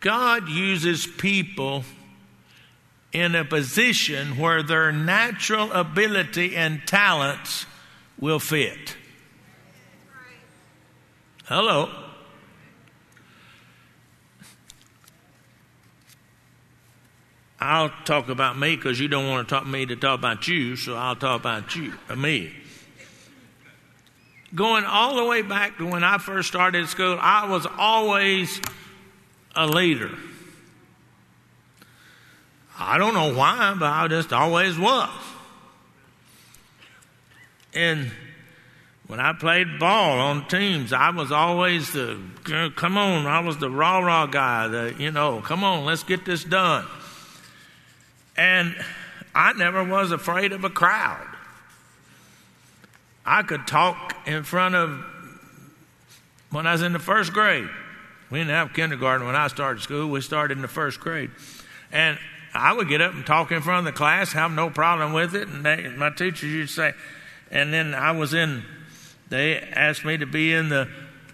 God 0.00 0.48
uses 0.48 1.06
people 1.06 1.84
in 3.16 3.34
a 3.34 3.46
position 3.46 4.36
where 4.36 4.62
their 4.62 4.92
natural 4.92 5.72
ability 5.72 6.54
and 6.54 6.86
talents 6.86 7.64
will 8.18 8.38
fit. 8.38 8.94
Hello. 11.46 11.88
I'll 17.58 17.88
talk 18.04 18.28
about 18.28 18.58
me 18.58 18.76
because 18.76 19.00
you 19.00 19.08
don't 19.08 19.30
want 19.30 19.48
to 19.48 19.54
talk 19.54 19.66
me 19.66 19.86
to 19.86 19.96
talk 19.96 20.18
about 20.18 20.46
you, 20.46 20.76
so 20.76 20.94
I'll 20.94 21.16
talk 21.16 21.40
about 21.40 21.74
you, 21.74 21.94
uh, 22.10 22.16
me. 22.16 22.52
Going 24.54 24.84
all 24.84 25.16
the 25.16 25.24
way 25.24 25.40
back 25.40 25.78
to 25.78 25.86
when 25.86 26.04
I 26.04 26.18
first 26.18 26.48
started 26.48 26.86
school, 26.88 27.16
I 27.18 27.48
was 27.48 27.66
always 27.78 28.60
a 29.54 29.66
leader. 29.66 30.10
I 32.78 32.98
don't 32.98 33.14
know 33.14 33.34
why, 33.34 33.74
but 33.78 33.86
I 33.86 34.06
just 34.08 34.32
always 34.32 34.78
was. 34.78 35.08
And 37.72 38.10
when 39.06 39.20
I 39.20 39.32
played 39.32 39.78
ball 39.78 40.18
on 40.18 40.48
teams, 40.48 40.92
I 40.92 41.10
was 41.10 41.30
always 41.30 41.92
the 41.92 42.18
come 42.76 42.96
on, 42.96 43.26
I 43.26 43.40
was 43.40 43.58
the 43.58 43.70
rah 43.70 43.98
rah 43.98 44.26
guy, 44.26 44.68
the 44.68 44.94
you 44.98 45.10
know, 45.10 45.40
come 45.40 45.62
on, 45.62 45.84
let's 45.84 46.02
get 46.02 46.24
this 46.24 46.42
done. 46.42 46.86
And 48.36 48.74
I 49.34 49.52
never 49.52 49.84
was 49.84 50.10
afraid 50.10 50.52
of 50.52 50.64
a 50.64 50.70
crowd. 50.70 51.26
I 53.24 53.42
could 53.42 53.66
talk 53.66 54.16
in 54.26 54.42
front 54.42 54.74
of 54.74 55.04
when 56.50 56.66
I 56.66 56.72
was 56.72 56.82
in 56.82 56.92
the 56.92 56.98
first 56.98 57.32
grade. 57.32 57.68
We 58.30 58.38
didn't 58.38 58.50
have 58.50 58.72
kindergarten 58.72 59.26
when 59.26 59.36
I 59.36 59.48
started 59.48 59.82
school. 59.82 60.10
We 60.10 60.20
started 60.20 60.58
in 60.58 60.62
the 60.62 60.68
first 60.68 61.00
grade. 61.00 61.30
And 61.92 62.18
I 62.56 62.72
would 62.72 62.88
get 62.88 63.00
up 63.00 63.14
and 63.14 63.24
talk 63.24 63.52
in 63.52 63.62
front 63.62 63.86
of 63.86 63.92
the 63.92 63.96
class, 63.96 64.32
have 64.32 64.50
no 64.50 64.70
problem 64.70 65.12
with 65.12 65.34
it. 65.34 65.48
And 65.48 65.64
they, 65.64 65.88
my 65.88 66.10
teachers 66.10 66.50
used 66.50 66.74
to 66.76 66.92
say, 66.92 66.94
and 67.50 67.72
then 67.72 67.94
I 67.94 68.12
was 68.12 68.34
in, 68.34 68.64
they 69.28 69.58
asked 69.58 70.04
me 70.04 70.16
to 70.18 70.26
be 70.26 70.52
in 70.52 70.68
the, 70.68 70.88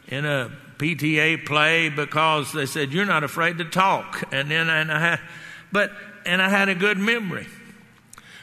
in 0.08 0.24
a 0.24 0.50
PTA 0.78 1.46
play 1.46 1.88
because 1.88 2.52
they 2.52 2.66
said, 2.66 2.92
you're 2.92 3.06
not 3.06 3.24
afraid 3.24 3.58
to 3.58 3.64
talk. 3.64 4.24
And 4.32 4.50
then, 4.50 4.68
and 4.68 4.90
I 4.90 5.00
had, 5.00 5.20
but, 5.70 5.92
and 6.26 6.42
I 6.42 6.48
had 6.48 6.68
a 6.68 6.74
good 6.74 6.98
memory. 6.98 7.46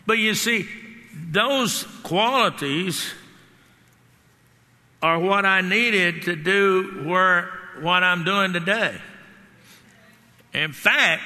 But 0.06 0.18
you 0.18 0.34
see, 0.34 0.68
those 1.14 1.84
qualities 2.04 3.14
are 5.02 5.20
what 5.20 5.46
I 5.46 5.62
needed 5.62 6.24
to 6.24 6.36
do 6.36 7.04
where 7.06 7.50
what 7.82 8.04
I'm 8.04 8.24
doing 8.24 8.54
today. 8.54 9.00
In 10.54 10.74
fact, 10.74 11.22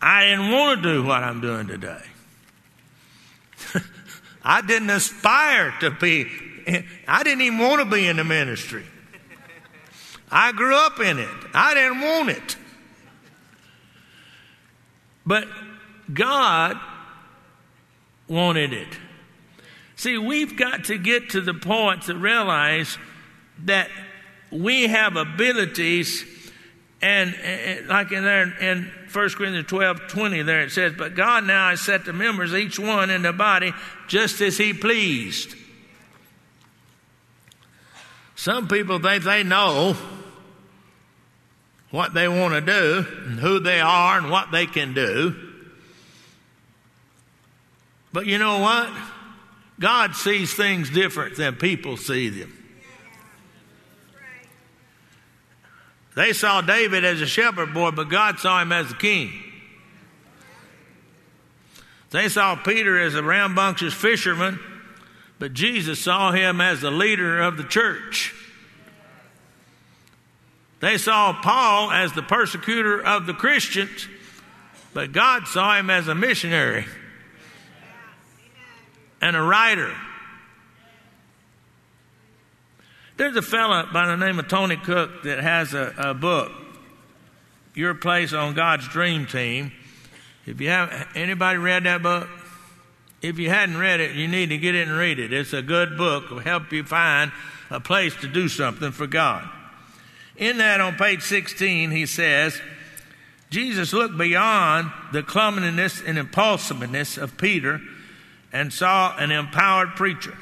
I 0.00 0.24
didn't 0.24 0.50
want 0.50 0.82
to 0.82 0.92
do 0.94 1.04
what 1.04 1.22
I'm 1.22 1.40
doing 1.40 1.66
today. 1.66 2.02
I 4.42 4.62
didn't 4.62 4.90
aspire 4.90 5.74
to 5.80 5.90
be, 5.90 6.26
I 7.06 7.22
didn't 7.22 7.42
even 7.42 7.58
want 7.58 7.80
to 7.80 7.94
be 7.94 8.06
in 8.06 8.16
the 8.16 8.24
ministry. 8.24 8.84
I 10.30 10.52
grew 10.52 10.74
up 10.74 11.00
in 11.00 11.18
it. 11.18 11.28
I 11.52 11.74
didn't 11.74 12.00
want 12.00 12.30
it. 12.30 12.56
But 15.26 15.48
God 16.12 16.78
wanted 18.28 18.72
it. 18.72 18.88
See, 19.96 20.16
we've 20.16 20.56
got 20.56 20.84
to 20.84 20.96
get 20.96 21.30
to 21.30 21.40
the 21.40 21.52
point 21.52 22.04
to 22.04 22.14
realize 22.14 22.96
that 23.64 23.90
we 24.50 24.88
have 24.88 25.16
abilities, 25.16 26.24
and, 27.02 27.34
and 27.34 27.88
like 27.88 28.12
in 28.12 28.24
there 28.24 28.42
in 28.60 28.90
1 29.12 29.28
Corinthians 29.30 29.66
12 29.68 30.08
20, 30.08 30.42
there 30.42 30.62
it 30.62 30.70
says, 30.70 30.92
But 30.96 31.14
God 31.14 31.44
now 31.44 31.70
has 31.70 31.80
set 31.80 32.04
the 32.04 32.12
members, 32.12 32.54
each 32.54 32.78
one 32.78 33.10
in 33.10 33.22
the 33.22 33.32
body, 33.32 33.72
just 34.06 34.40
as 34.40 34.58
He 34.58 34.72
pleased. 34.72 35.54
Some 38.36 38.68
people 38.68 38.98
think 39.00 39.24
they 39.24 39.42
know 39.42 39.96
what 41.90 42.14
they 42.14 42.28
want 42.28 42.54
to 42.54 42.60
do, 42.60 43.06
and 43.26 43.40
who 43.40 43.58
they 43.58 43.80
are, 43.80 44.18
and 44.18 44.30
what 44.30 44.52
they 44.52 44.66
can 44.66 44.94
do. 44.94 45.34
But 48.12 48.26
you 48.26 48.38
know 48.38 48.58
what? 48.58 48.90
God 49.78 50.14
sees 50.14 50.52
things 50.54 50.90
different 50.90 51.36
than 51.36 51.56
people 51.56 51.96
see 51.96 52.28
them. 52.28 52.59
They 56.14 56.32
saw 56.32 56.60
David 56.60 57.04
as 57.04 57.20
a 57.20 57.26
shepherd 57.26 57.72
boy, 57.72 57.92
but 57.92 58.08
God 58.08 58.38
saw 58.38 58.60
him 58.60 58.72
as 58.72 58.90
a 58.90 58.96
king. 58.96 59.32
They 62.10 62.28
saw 62.28 62.56
Peter 62.56 63.00
as 63.00 63.14
a 63.14 63.22
rambunctious 63.22 63.94
fisherman, 63.94 64.58
but 65.38 65.54
Jesus 65.54 66.00
saw 66.00 66.32
him 66.32 66.60
as 66.60 66.80
the 66.80 66.90
leader 66.90 67.40
of 67.40 67.56
the 67.56 67.64
church. 67.64 68.34
They 70.80 70.98
saw 70.98 71.32
Paul 71.40 71.92
as 71.92 72.12
the 72.12 72.22
persecutor 72.22 73.00
of 73.00 73.26
the 73.26 73.34
Christians, 73.34 74.08
but 74.92 75.12
God 75.12 75.46
saw 75.46 75.78
him 75.78 75.90
as 75.90 76.08
a 76.08 76.14
missionary 76.14 76.86
and 79.20 79.36
a 79.36 79.42
writer. 79.42 79.94
There's 83.20 83.36
a 83.36 83.42
fella 83.42 83.86
by 83.92 84.06
the 84.06 84.16
name 84.16 84.38
of 84.38 84.48
Tony 84.48 84.78
Cook 84.78 85.24
that 85.24 85.40
has 85.40 85.74
a, 85.74 85.92
a 85.98 86.14
book, 86.14 86.50
Your 87.74 87.92
Place 87.92 88.32
on 88.32 88.54
God's 88.54 88.88
Dream 88.88 89.26
Team. 89.26 89.72
If 90.46 90.58
you 90.58 90.70
have 90.70 91.06
anybody 91.14 91.58
read 91.58 91.84
that 91.84 92.02
book? 92.02 92.30
If 93.20 93.38
you 93.38 93.50
hadn't 93.50 93.76
read 93.76 94.00
it, 94.00 94.16
you 94.16 94.26
need 94.26 94.48
to 94.48 94.56
get 94.56 94.74
it 94.74 94.88
and 94.88 94.96
read 94.96 95.18
it. 95.18 95.34
It's 95.34 95.52
a 95.52 95.60
good 95.60 95.98
book. 95.98 96.24
It 96.24 96.30
will 96.30 96.38
help 96.40 96.72
you 96.72 96.82
find 96.82 97.30
a 97.68 97.78
place 97.78 98.16
to 98.22 98.26
do 98.26 98.48
something 98.48 98.90
for 98.90 99.06
God. 99.06 99.46
In 100.38 100.56
that, 100.56 100.80
on 100.80 100.94
page 100.94 101.20
16, 101.20 101.90
he 101.90 102.06
says, 102.06 102.58
Jesus 103.50 103.92
looked 103.92 104.16
beyond 104.16 104.90
the 105.12 105.22
clumsiness 105.22 106.00
and 106.00 106.16
impulsiveness 106.16 107.18
of 107.18 107.36
Peter 107.36 107.82
and 108.50 108.72
saw 108.72 109.14
an 109.18 109.30
empowered 109.30 109.90
preacher. 109.90 110.38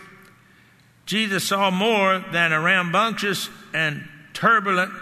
Jesus 1.08 1.44
saw 1.44 1.70
more 1.70 2.22
than 2.32 2.52
a 2.52 2.60
rambunctious 2.60 3.48
and 3.72 4.06
turbulent 4.34 4.92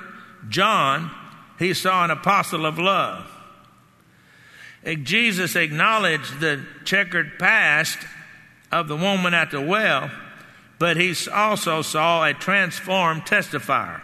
John, 0.48 1.10
he 1.58 1.74
saw 1.74 2.04
an 2.04 2.12
apostle 2.12 2.64
of 2.64 2.78
love. 2.78 3.28
Jesus 5.02 5.56
acknowledged 5.56 6.38
the 6.38 6.64
checkered 6.84 7.40
past 7.40 7.98
of 8.70 8.86
the 8.86 8.96
woman 8.96 9.34
at 9.34 9.50
the 9.50 9.60
well, 9.60 10.08
but 10.78 10.96
he 10.96 11.12
also 11.32 11.82
saw 11.82 12.24
a 12.24 12.32
transformed 12.34 13.22
testifier. 13.22 14.00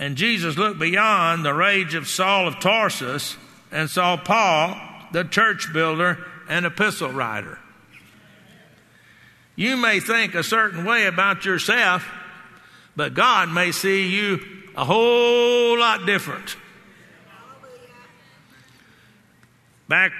And 0.00 0.16
Jesus 0.16 0.58
looked 0.58 0.80
beyond 0.80 1.44
the 1.44 1.54
rage 1.54 1.94
of 1.94 2.08
Saul 2.08 2.48
of 2.48 2.58
Tarsus 2.58 3.36
and 3.70 3.88
saw 3.88 4.16
Paul, 4.16 4.76
the 5.12 5.22
church 5.22 5.72
builder 5.72 6.26
and 6.48 6.66
epistle 6.66 7.12
writer. 7.12 7.60
You 9.56 9.76
may 9.76 10.00
think 10.00 10.34
a 10.34 10.42
certain 10.42 10.84
way 10.84 11.06
about 11.06 11.44
yourself, 11.44 12.08
but 12.96 13.14
God 13.14 13.50
may 13.50 13.72
see 13.72 14.08
you 14.08 14.40
a 14.76 14.84
whole 14.84 15.78
lot 15.78 16.06
different. 16.06 16.56
Back 19.88 20.12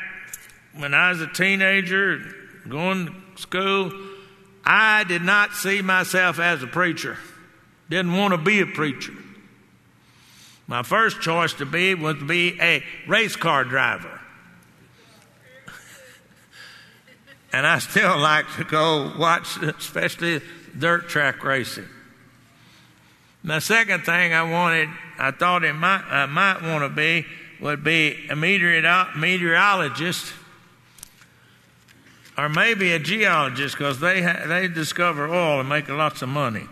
when 0.74 0.94
I 0.94 1.10
was 1.10 1.20
a 1.20 1.26
teenager 1.26 2.20
going 2.68 3.06
to 3.06 3.40
school, 3.40 3.92
I 4.64 5.04
did 5.04 5.22
not 5.22 5.52
see 5.52 5.82
myself 5.82 6.38
as 6.38 6.62
a 6.62 6.66
preacher. 6.66 7.16
Didn't 7.88 8.16
want 8.16 8.32
to 8.32 8.38
be 8.38 8.60
a 8.60 8.66
preacher. 8.66 9.12
My 10.66 10.82
first 10.82 11.20
choice 11.20 11.52
to 11.54 11.66
be 11.66 11.94
was 11.94 12.16
to 12.18 12.24
be 12.24 12.58
a 12.60 12.82
race 13.06 13.36
car 13.36 13.64
driver. 13.64 14.21
And 17.52 17.66
I 17.66 17.78
still 17.80 18.18
like 18.18 18.46
to 18.56 18.64
go 18.64 19.12
watch, 19.18 19.58
especially 19.62 20.40
dirt 20.78 21.08
track 21.08 21.44
racing. 21.44 21.88
The 23.44 23.60
second 23.60 24.04
thing 24.04 24.32
I 24.32 24.42
wanted, 24.44 24.88
I 25.18 25.32
thought 25.32 25.64
it 25.64 25.74
might, 25.74 26.04
I 26.08 26.26
might 26.26 26.62
want 26.62 26.84
to 26.84 26.88
be, 26.88 27.26
would 27.60 27.84
be 27.84 28.26
a 28.30 28.36
meteorologist 28.36 30.32
or 32.38 32.48
maybe 32.48 32.92
a 32.92 32.98
geologist 32.98 33.76
because 33.76 34.00
they, 34.00 34.22
ha- 34.22 34.44
they 34.46 34.68
discover 34.68 35.28
oil 35.28 35.60
and 35.60 35.68
make 35.68 35.88
lots 35.88 36.22
of 36.22 36.28
money. 36.28 36.66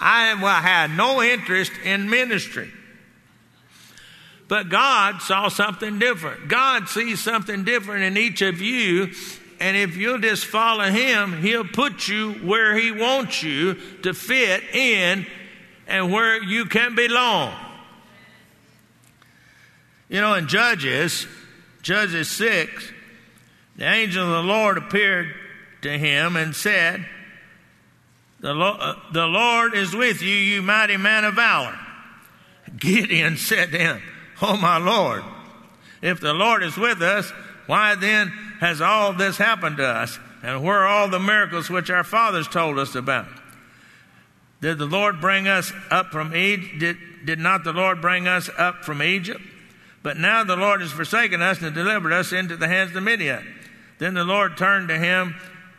I 0.00 0.60
had 0.62 0.96
no 0.96 1.22
interest 1.22 1.72
in 1.84 2.08
ministry. 2.08 2.70
But 4.48 4.68
God 4.68 5.22
saw 5.22 5.48
something 5.48 5.98
different. 5.98 6.48
God 6.48 6.88
sees 6.88 7.22
something 7.22 7.64
different 7.64 8.04
in 8.04 8.16
each 8.16 8.42
of 8.42 8.60
you. 8.60 9.10
And 9.60 9.76
if 9.76 9.96
you'll 9.96 10.18
just 10.18 10.44
follow 10.44 10.84
Him, 10.84 11.40
He'll 11.40 11.64
put 11.64 12.08
you 12.08 12.32
where 12.34 12.76
He 12.76 12.92
wants 12.92 13.42
you 13.42 13.74
to 14.02 14.12
fit 14.12 14.62
in 14.74 15.26
and 15.86 16.12
where 16.12 16.42
you 16.42 16.66
can 16.66 16.94
belong. 16.94 17.54
You 20.08 20.20
know, 20.20 20.34
in 20.34 20.48
Judges, 20.48 21.26
Judges 21.82 22.28
6, 22.30 22.92
the 23.76 23.84
angel 23.84 24.24
of 24.24 24.44
the 24.44 24.52
Lord 24.52 24.78
appeared 24.78 25.34
to 25.82 25.98
him 25.98 26.36
and 26.36 26.54
said, 26.54 27.04
the 28.40 28.52
Lord, 28.52 28.76
uh, 28.78 28.94
the 29.12 29.26
Lord 29.26 29.74
is 29.74 29.94
with 29.94 30.20
you, 30.22 30.34
you 30.34 30.62
mighty 30.62 30.96
man 30.96 31.24
of 31.24 31.34
valor. 31.34 31.78
Gideon 32.76 33.36
said 33.36 33.72
to 33.72 33.78
him, 33.78 34.02
Oh, 34.42 34.56
my 34.56 34.78
Lord, 34.78 35.22
if 36.02 36.20
the 36.20 36.34
Lord 36.34 36.62
is 36.62 36.76
with 36.76 37.00
us, 37.02 37.30
why 37.66 37.94
then 37.94 38.28
has 38.60 38.80
all 38.80 39.12
this 39.12 39.38
happened 39.38 39.78
to 39.78 39.86
us? 39.86 40.18
And 40.42 40.62
where 40.62 40.80
are 40.80 40.86
all 40.86 41.08
the 41.08 41.18
miracles 41.18 41.70
which 41.70 41.90
our 41.90 42.04
fathers 42.04 42.46
told 42.48 42.78
us 42.78 42.94
about? 42.94 43.26
Did 44.60 44.78
the 44.78 44.86
Lord 44.86 45.20
bring 45.20 45.48
us 45.48 45.72
up 45.90 46.10
from 46.10 46.34
Egypt? 46.34 46.78
Did, 46.78 46.96
did 47.24 47.38
not 47.38 47.64
the 47.64 47.72
Lord 47.72 48.00
bring 48.00 48.28
us 48.28 48.50
up 48.58 48.84
from 48.84 49.02
Egypt? 49.02 49.40
But 50.02 50.18
now 50.18 50.44
the 50.44 50.56
Lord 50.56 50.82
has 50.82 50.92
forsaken 50.92 51.40
us 51.40 51.62
and 51.62 51.74
delivered 51.74 52.12
us 52.12 52.32
into 52.32 52.56
the 52.56 52.68
hands 52.68 52.90
of 52.90 52.94
the 52.94 53.00
Midian. 53.00 53.46
Then 53.98 54.14
the 54.14 54.24
Lord 54.24 54.56
turned 54.56 54.88
to 54.88 54.98
him 54.98 55.34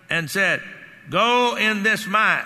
and 0.10 0.30
said, 0.30 0.62
Go 1.10 1.56
in 1.56 1.84
this 1.84 2.08
might 2.08 2.46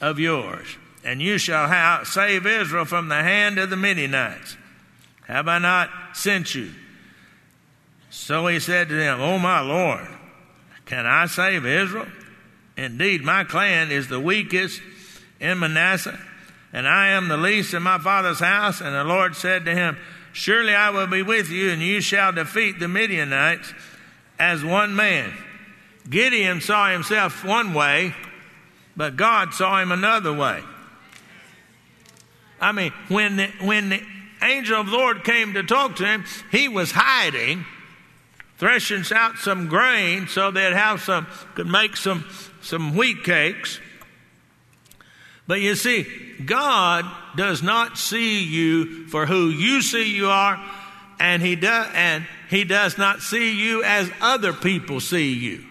of 0.00 0.18
yours, 0.18 0.66
and 1.04 1.22
you 1.22 1.38
shall 1.38 2.04
save 2.04 2.46
Israel 2.46 2.84
from 2.84 3.08
the 3.08 3.22
hand 3.22 3.58
of 3.58 3.70
the 3.70 3.76
Midianites. 3.76 4.56
Have 5.26 5.48
I 5.48 5.58
not 5.58 5.90
sent 6.14 6.54
you? 6.54 6.70
So 8.10 8.46
he 8.46 8.60
said 8.60 8.88
to 8.88 8.94
them, 8.94 9.20
O 9.20 9.38
my 9.38 9.60
Lord, 9.60 10.06
can 10.86 11.06
I 11.06 11.26
save 11.26 11.66
Israel? 11.66 12.08
Indeed, 12.76 13.22
my 13.22 13.44
clan 13.44 13.90
is 13.90 14.08
the 14.08 14.20
weakest 14.20 14.80
in 15.40 15.58
Manasseh, 15.58 16.18
and 16.72 16.88
I 16.88 17.08
am 17.08 17.28
the 17.28 17.36
least 17.36 17.74
in 17.74 17.82
my 17.82 17.98
father's 17.98 18.40
house. 18.40 18.80
And 18.80 18.94
the 18.94 19.04
Lord 19.04 19.36
said 19.36 19.64
to 19.64 19.74
him, 19.74 19.96
Surely 20.32 20.74
I 20.74 20.90
will 20.90 21.06
be 21.06 21.22
with 21.22 21.50
you, 21.50 21.70
and 21.70 21.82
you 21.82 22.00
shall 22.00 22.32
defeat 22.32 22.78
the 22.78 22.88
Midianites 22.88 23.72
as 24.38 24.64
one 24.64 24.94
man. 24.94 25.32
Gideon 26.08 26.60
saw 26.60 26.90
himself 26.90 27.44
one 27.44 27.74
way, 27.74 28.14
but 28.96 29.16
God 29.16 29.52
saw 29.52 29.80
him 29.80 29.92
another 29.92 30.32
way. 30.32 30.62
I 32.60 32.72
mean, 32.72 32.92
when 33.08 33.36
the, 33.36 33.46
when 33.60 33.88
the 33.88 34.02
angel 34.42 34.80
of 34.80 34.86
the 34.86 34.92
Lord 34.92 35.24
came 35.24 35.54
to 35.54 35.62
talk 35.62 35.96
to 35.96 36.06
him, 36.06 36.24
he 36.50 36.68
was 36.68 36.90
hiding, 36.92 37.64
threshing 38.58 39.04
out 39.14 39.38
some 39.38 39.68
grain 39.68 40.26
so 40.26 40.50
they'd 40.50 40.72
have 40.72 41.00
some, 41.00 41.26
could 41.54 41.66
make 41.66 41.96
some, 41.96 42.24
some 42.60 42.96
wheat 42.96 43.24
cakes. 43.24 43.80
But 45.46 45.60
you 45.60 45.74
see, 45.76 46.06
God 46.44 47.06
does 47.36 47.62
not 47.62 47.96
see 47.96 48.44
you 48.44 49.06
for 49.08 49.24
who 49.24 49.48
you 49.48 49.80
see 49.80 50.14
you 50.14 50.28
are, 50.28 50.62
and 51.18 51.42
He 51.42 51.56
does, 51.56 51.90
and 51.94 52.26
He 52.50 52.64
does 52.64 52.98
not 52.98 53.22
see 53.22 53.58
you 53.58 53.82
as 53.82 54.10
other 54.20 54.52
people 54.52 55.00
see 55.00 55.32
you. 55.32 55.64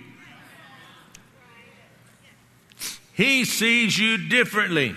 He 3.13 3.45
sees 3.45 3.97
you 3.97 4.29
differently. 4.29 4.95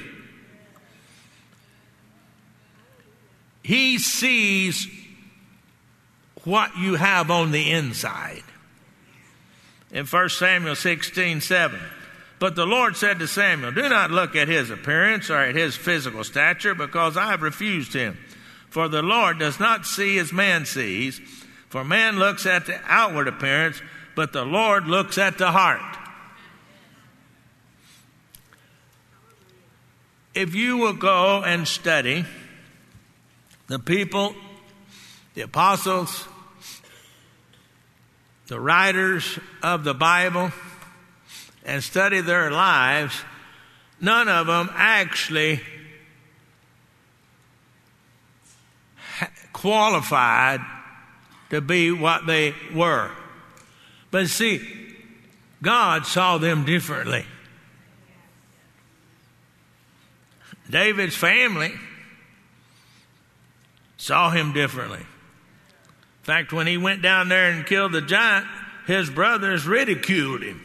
He 3.62 3.98
sees 3.98 4.88
what 6.44 6.76
you 6.78 6.94
have 6.94 7.30
on 7.30 7.52
the 7.52 7.70
inside. 7.70 8.42
In 9.90 10.06
1 10.06 10.28
Samuel 10.30 10.76
16 10.76 11.40
7. 11.40 11.80
But 12.38 12.56
the 12.56 12.64
Lord 12.64 12.96
said 12.96 13.18
to 13.18 13.26
Samuel, 13.26 13.72
Do 13.72 13.88
not 13.88 14.10
look 14.10 14.34
at 14.34 14.48
his 14.48 14.70
appearance 14.70 15.28
or 15.28 15.38
at 15.38 15.54
his 15.54 15.76
physical 15.76 16.24
stature, 16.24 16.74
because 16.74 17.18
I 17.18 17.26
have 17.32 17.42
refused 17.42 17.92
him. 17.92 18.16
For 18.70 18.88
the 18.88 19.02
Lord 19.02 19.38
does 19.38 19.60
not 19.60 19.84
see 19.84 20.16
as 20.18 20.32
man 20.32 20.64
sees, 20.64 21.20
for 21.68 21.84
man 21.84 22.18
looks 22.18 22.46
at 22.46 22.64
the 22.64 22.80
outward 22.86 23.28
appearance, 23.28 23.82
but 24.14 24.32
the 24.32 24.44
Lord 24.44 24.86
looks 24.86 25.18
at 25.18 25.36
the 25.36 25.50
heart. 25.50 25.90
if 30.34 30.54
you 30.54 30.76
will 30.76 30.92
go 30.92 31.42
and 31.42 31.66
study 31.66 32.24
the 33.70 33.78
people, 33.78 34.34
the 35.34 35.42
apostles, 35.42 36.26
the 38.48 38.58
writers 38.58 39.38
of 39.62 39.84
the 39.84 39.94
Bible, 39.94 40.50
and 41.64 41.80
study 41.80 42.20
their 42.20 42.50
lives, 42.50 43.14
none 44.00 44.28
of 44.28 44.48
them 44.48 44.68
actually 44.72 45.60
qualified 49.52 50.60
to 51.50 51.60
be 51.60 51.92
what 51.92 52.26
they 52.26 52.52
were. 52.74 53.12
But 54.10 54.26
see, 54.26 54.66
God 55.62 56.06
saw 56.06 56.38
them 56.38 56.64
differently. 56.64 57.24
David's 60.68 61.14
family 61.14 61.72
saw 64.00 64.30
him 64.30 64.54
differently. 64.54 65.00
In 65.00 66.24
fact, 66.24 66.54
when 66.54 66.66
he 66.66 66.78
went 66.78 67.02
down 67.02 67.28
there 67.28 67.50
and 67.50 67.66
killed 67.66 67.92
the 67.92 68.00
giant, 68.00 68.46
his 68.86 69.10
brothers 69.10 69.66
ridiculed 69.66 70.42
him. 70.42 70.58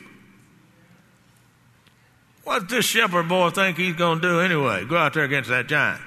What's 2.45 2.71
this 2.71 2.85
shepherd 2.85 3.27
boy 3.27 3.49
think 3.49 3.77
he's 3.77 3.95
going 3.95 4.21
to 4.21 4.27
do 4.27 4.39
anyway? 4.39 4.85
Go 4.85 4.95
out 4.95 5.13
there 5.13 5.25
against 5.25 5.49
that 5.49 5.67
giant. 5.67 6.01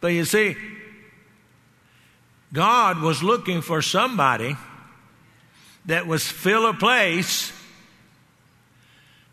But 0.00 0.08
you 0.08 0.24
see, 0.24 0.56
God 2.54 3.02
was 3.02 3.22
looking 3.22 3.60
for 3.60 3.82
somebody 3.82 4.56
that 5.86 6.06
was 6.06 6.26
fill 6.26 6.66
a 6.66 6.74
place, 6.74 7.52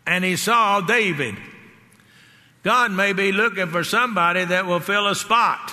and 0.06 0.22
he 0.24 0.36
saw 0.36 0.82
David. 0.82 1.36
God 2.62 2.90
may 2.92 3.14
be 3.14 3.32
looking 3.32 3.68
for 3.68 3.82
somebody 3.82 4.44
that 4.44 4.66
will 4.66 4.80
fill 4.80 5.06
a 5.06 5.14
spot. 5.14 5.72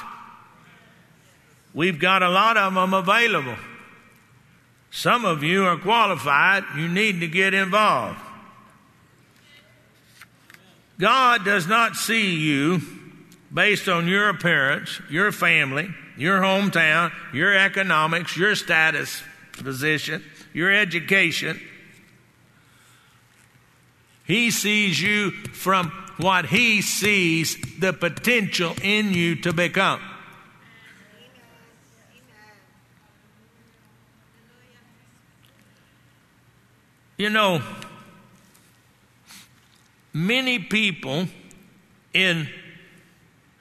We've 1.73 1.99
got 1.99 2.21
a 2.21 2.29
lot 2.29 2.57
of 2.57 2.73
them 2.73 2.93
available. 2.93 3.57
Some 4.91 5.25
of 5.25 5.41
you 5.41 5.65
are 5.65 5.77
qualified. 5.77 6.63
You 6.77 6.88
need 6.88 7.19
to 7.21 7.27
get 7.27 7.53
involved. 7.53 8.19
God 10.99 11.43
does 11.43 11.67
not 11.67 11.95
see 11.95 12.36
you 12.36 12.81
based 13.51 13.89
on 13.89 14.07
your 14.07 14.29
appearance, 14.29 15.01
your 15.09 15.31
family, 15.31 15.89
your 16.15 16.39
hometown, 16.41 17.12
your 17.33 17.55
economics, 17.55 18.38
your 18.38 18.55
status 18.55 19.23
position, 19.53 20.23
your 20.53 20.71
education. 20.71 21.59
He 24.25 24.51
sees 24.51 25.01
you 25.01 25.31
from 25.31 25.89
what 26.17 26.45
He 26.45 26.81
sees 26.81 27.57
the 27.79 27.93
potential 27.93 28.75
in 28.81 29.13
you 29.13 29.36
to 29.41 29.53
become. 29.53 29.99
You 37.23 37.29
know, 37.29 37.62
many 40.12 40.59
people 40.59 41.29
in 42.13 42.49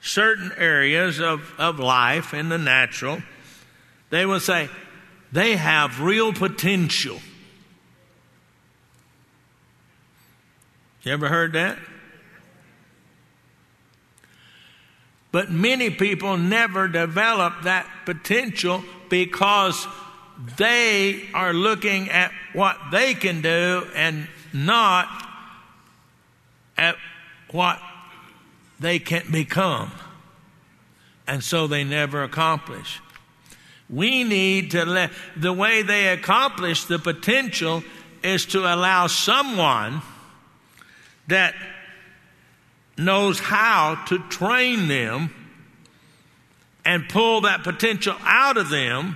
certain 0.01 0.51
areas 0.57 1.21
of, 1.21 1.49
of 1.57 1.79
life, 1.79 2.33
in 2.33 2.49
the 2.49 2.57
natural, 2.57 3.23
they 4.09 4.25
will 4.25 4.41
say 4.41 4.67
they 5.31 5.55
have 5.55 6.01
real 6.01 6.33
potential. 6.33 7.21
You 11.03 11.13
ever 11.13 11.29
heard 11.29 11.53
that? 11.53 11.77
But 15.31 15.51
many 15.51 15.89
people 15.89 16.35
never 16.35 16.89
develop 16.89 17.61
that 17.61 17.87
potential 18.03 18.83
because 19.07 19.87
they 20.57 21.27
are 21.33 21.53
looking 21.53 22.09
at 22.09 22.31
what 22.53 22.77
they 22.91 23.13
can 23.13 23.41
do 23.41 23.87
and 23.95 24.27
not 24.51 25.07
at 26.77 26.95
what 27.51 27.79
they 28.79 28.99
can 28.99 29.23
become. 29.31 29.91
And 31.27 31.43
so 31.43 31.67
they 31.67 31.83
never 31.83 32.23
accomplish. 32.23 32.99
We 33.89 34.23
need 34.23 34.71
to 34.71 34.85
let 34.85 35.11
the 35.37 35.53
way 35.53 35.83
they 35.83 36.07
accomplish 36.07 36.85
the 36.85 36.99
potential 36.99 37.83
is 38.23 38.45
to 38.47 38.59
allow 38.59 39.07
someone 39.07 40.01
that 41.27 41.53
knows 42.97 43.39
how 43.39 44.03
to 44.07 44.19
train 44.29 44.87
them 44.87 45.33
and 46.85 47.07
pull 47.07 47.41
that 47.41 47.63
potential 47.63 48.15
out 48.23 48.57
of 48.57 48.69
them 48.69 49.15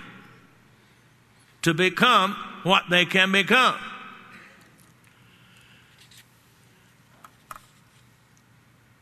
to 1.68 1.74
become 1.74 2.32
what 2.64 2.84
they 2.90 3.04
can 3.04 3.30
become. 3.30 3.76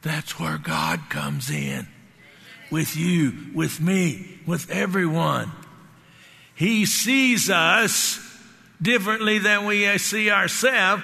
That's 0.01 0.39
where 0.39 0.57
God 0.57 1.01
comes 1.07 1.51
in 1.51 1.85
with 2.71 2.97
you, 2.97 3.33
with 3.53 3.79
me, 3.79 4.39
with 4.47 4.71
everyone. 4.71 5.51
He 6.55 6.87
sees 6.87 7.51
us 7.51 8.19
differently 8.81 9.37
than 9.37 9.65
we 9.65 9.95
see 9.99 10.31
ourselves. 10.31 11.03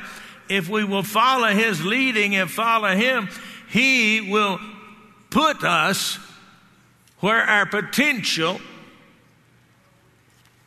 If 0.49 0.67
we 0.67 0.83
will 0.83 1.03
follow 1.03 1.49
His 1.49 1.85
leading 1.85 2.35
and 2.35 2.49
follow 2.49 2.95
Him, 2.95 3.29
He 3.69 4.31
will 4.31 4.59
put 5.29 5.63
us 5.63 6.17
where 7.19 7.43
our 7.43 7.67
potential 7.67 8.59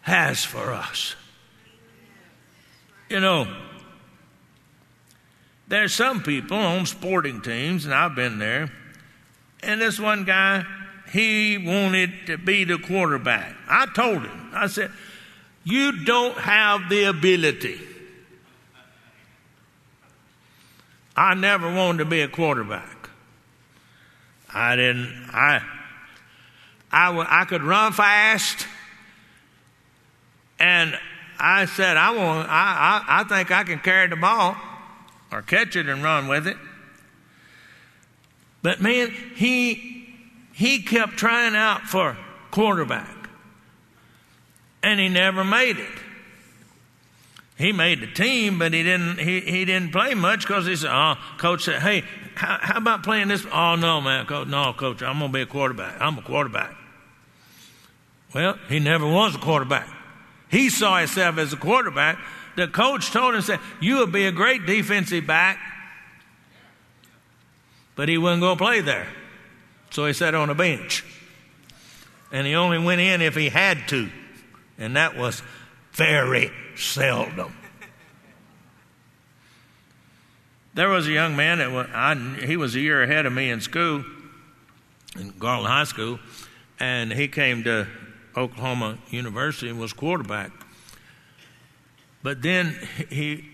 has 0.04 0.44
for 0.44 0.72
us. 0.72 1.16
You 3.08 3.20
know, 3.20 3.46
there's 5.66 5.94
some 5.94 6.22
people 6.22 6.58
on 6.58 6.86
sporting 6.86 7.40
teams, 7.40 7.86
and 7.86 7.94
I've 7.94 8.14
been 8.14 8.38
there, 8.38 8.70
and 9.62 9.80
this 9.80 9.98
one 9.98 10.24
guy, 10.24 10.64
he 11.10 11.56
wanted 11.58 12.26
to 12.26 12.36
be 12.36 12.64
the 12.64 12.78
quarterback. 12.78 13.56
I 13.68 13.86
told 13.94 14.22
him, 14.22 14.50
I 14.52 14.66
said, 14.66 14.90
You 15.64 16.04
don't 16.04 16.36
have 16.36 16.88
the 16.90 17.04
ability. 17.04 17.80
I 21.16 21.34
never 21.34 21.72
wanted 21.72 21.98
to 21.98 22.04
be 22.04 22.20
a 22.20 22.28
quarterback. 22.28 23.08
I 24.52 24.76
didn't, 24.76 25.30
I, 25.32 25.62
I, 26.92 27.40
I 27.40 27.44
could 27.46 27.62
run 27.62 27.92
fast. 27.92 28.66
And 30.58 30.98
I 31.38 31.66
said, 31.66 31.96
I 31.96 32.10
want, 32.12 32.48
I, 32.48 33.04
I, 33.06 33.20
I 33.20 33.24
think 33.24 33.50
I 33.50 33.64
can 33.64 33.78
carry 33.78 34.08
the 34.08 34.16
ball 34.16 34.56
or 35.32 35.42
catch 35.42 35.76
it 35.76 35.88
and 35.88 36.02
run 36.02 36.28
with 36.28 36.46
it. 36.46 36.56
But 38.62 38.80
man, 38.80 39.10
he, 39.34 40.08
he 40.52 40.82
kept 40.82 41.16
trying 41.16 41.54
out 41.54 41.82
for 41.82 42.16
quarterback. 42.50 43.10
And 44.82 45.00
he 45.00 45.08
never 45.08 45.44
made 45.44 45.78
it. 45.78 45.98
He 47.56 47.72
made 47.72 48.00
the 48.00 48.06
team, 48.06 48.58
but 48.58 48.72
he 48.72 48.82
didn't, 48.82 49.18
he, 49.18 49.40
he 49.40 49.64
didn't 49.64 49.92
play 49.92 50.14
much 50.14 50.40
because 50.40 50.66
he 50.66 50.76
said, 50.76 50.90
oh, 50.92 51.14
coach 51.38 51.64
said, 51.64 51.80
hey, 51.80 52.04
how, 52.34 52.58
how, 52.60 52.78
about 52.78 53.04
playing 53.04 53.28
this? 53.28 53.46
Oh, 53.52 53.76
no, 53.76 54.00
man, 54.00 54.26
coach, 54.26 54.48
no, 54.48 54.72
coach, 54.72 55.02
I'm 55.02 55.18
going 55.18 55.30
to 55.30 55.36
be 55.36 55.42
a 55.42 55.46
quarterback. 55.46 56.00
I'm 56.00 56.18
a 56.18 56.22
quarterback. 56.22 56.74
Well, 58.34 58.58
he 58.68 58.80
never 58.80 59.06
was 59.06 59.36
a 59.36 59.38
quarterback. 59.38 59.88
He 60.50 60.70
saw 60.70 60.98
himself 60.98 61.38
as 61.38 61.52
a 61.52 61.56
quarterback. 61.56 62.18
The 62.56 62.68
coach 62.68 63.10
told 63.10 63.34
him, 63.34 63.42
said, 63.42 63.60
You 63.80 63.98
would 63.98 64.12
be 64.12 64.26
a 64.26 64.32
great 64.32 64.66
defensive 64.66 65.26
back. 65.26 65.58
But 67.96 68.08
he 68.08 68.18
wouldn't 68.18 68.40
go 68.40 68.56
play 68.56 68.80
there. 68.80 69.08
So 69.90 70.06
he 70.06 70.12
sat 70.12 70.34
on 70.34 70.50
a 70.50 70.54
bench. 70.54 71.04
And 72.32 72.46
he 72.46 72.54
only 72.54 72.78
went 72.78 73.00
in 73.00 73.22
if 73.22 73.36
he 73.36 73.48
had 73.48 73.88
to. 73.88 74.10
And 74.78 74.96
that 74.96 75.16
was 75.16 75.42
very 75.92 76.50
seldom. 76.76 77.54
There 80.74 80.88
was 80.88 81.06
a 81.06 81.12
young 81.12 81.36
man 81.36 81.58
that 81.58 81.70
was, 81.70 81.86
I, 81.94 82.16
he 82.44 82.56
was 82.56 82.74
a 82.74 82.80
year 82.80 83.02
ahead 83.04 83.26
of 83.26 83.32
me 83.32 83.50
in 83.50 83.60
school, 83.60 84.04
in 85.16 85.32
Garland 85.38 85.68
High 85.68 85.84
School, 85.84 86.18
and 86.80 87.12
he 87.12 87.28
came 87.28 87.62
to 87.62 87.86
Oklahoma 88.36 88.98
University 89.10 89.68
and 89.68 89.78
was 89.78 89.92
quarterback. 89.92 90.50
But 92.22 92.42
then 92.42 92.76
he 93.10 93.44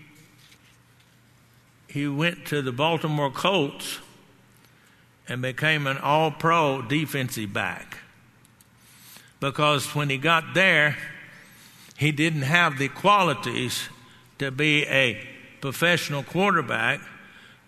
he 1.87 2.07
went 2.07 2.45
to 2.45 2.61
the 2.61 2.71
Baltimore 2.71 3.29
Colts 3.29 3.99
and 5.27 5.41
became 5.41 5.87
an 5.87 5.97
all 5.97 6.31
pro 6.31 6.81
defensive 6.81 7.51
back. 7.51 7.97
Because 9.41 9.93
when 9.93 10.09
he 10.09 10.17
got 10.17 10.53
there, 10.53 10.97
he 11.97 12.11
didn't 12.11 12.43
have 12.43 12.77
the 12.77 12.87
qualities 12.87 13.89
to 14.39 14.51
be 14.51 14.85
a 14.87 15.27
professional 15.59 16.23
quarterback, 16.23 17.01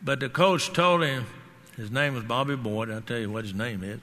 but 0.02 0.20
the 0.20 0.30
coach 0.30 0.72
told 0.72 1.04
him, 1.04 1.26
his 1.76 1.92
name 1.92 2.14
was 2.14 2.24
Bobby 2.24 2.56
Boyd, 2.56 2.90
I'll 2.90 3.02
tell 3.02 3.20
you 3.20 3.30
what 3.30 3.44
his 3.44 3.54
name 3.54 3.84
is. 3.84 4.00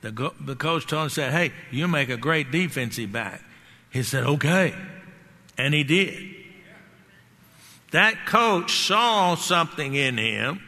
The, 0.00 0.12
go- 0.12 0.34
the 0.40 0.56
coach 0.56 0.86
told 0.86 1.04
him, 1.04 1.08
said, 1.10 1.32
Hey, 1.32 1.52
you 1.70 1.86
make 1.88 2.08
a 2.08 2.16
great 2.16 2.50
defensive 2.50 3.12
back. 3.12 3.42
He 3.90 4.02
said, 4.02 4.24
Okay. 4.24 4.74
And 5.58 5.74
he 5.74 5.84
did. 5.84 6.36
That 7.90 8.26
coach 8.26 8.86
saw 8.86 9.34
something 9.34 9.94
in 9.94 10.16
him 10.16 10.60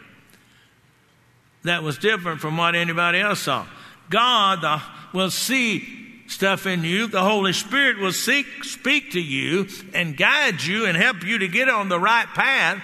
that 1.63 1.83
was 1.83 1.99
different 1.99 2.41
from 2.41 2.57
what 2.57 2.75
anybody 2.75 3.21
else 3.21 3.41
saw. 3.41 3.67
God 4.11 4.61
the, 4.61 4.83
will 5.17 5.31
see 5.31 6.03
stuff 6.27 6.67
in 6.67 6.83
you. 6.83 7.07
The 7.07 7.23
Holy 7.23 7.53
Spirit 7.53 7.99
will 7.99 8.13
seek, 8.13 8.65
speak 8.65 9.13
to 9.13 9.21
you 9.21 9.69
and 9.95 10.17
guide 10.17 10.63
you 10.63 10.87
and 10.87 10.97
help 10.97 11.25
you 11.25 11.39
to 11.39 11.49
get 11.49 11.69
on 11.69 11.89
the 11.89 12.01
right 12.01 12.27
path 12.27 12.83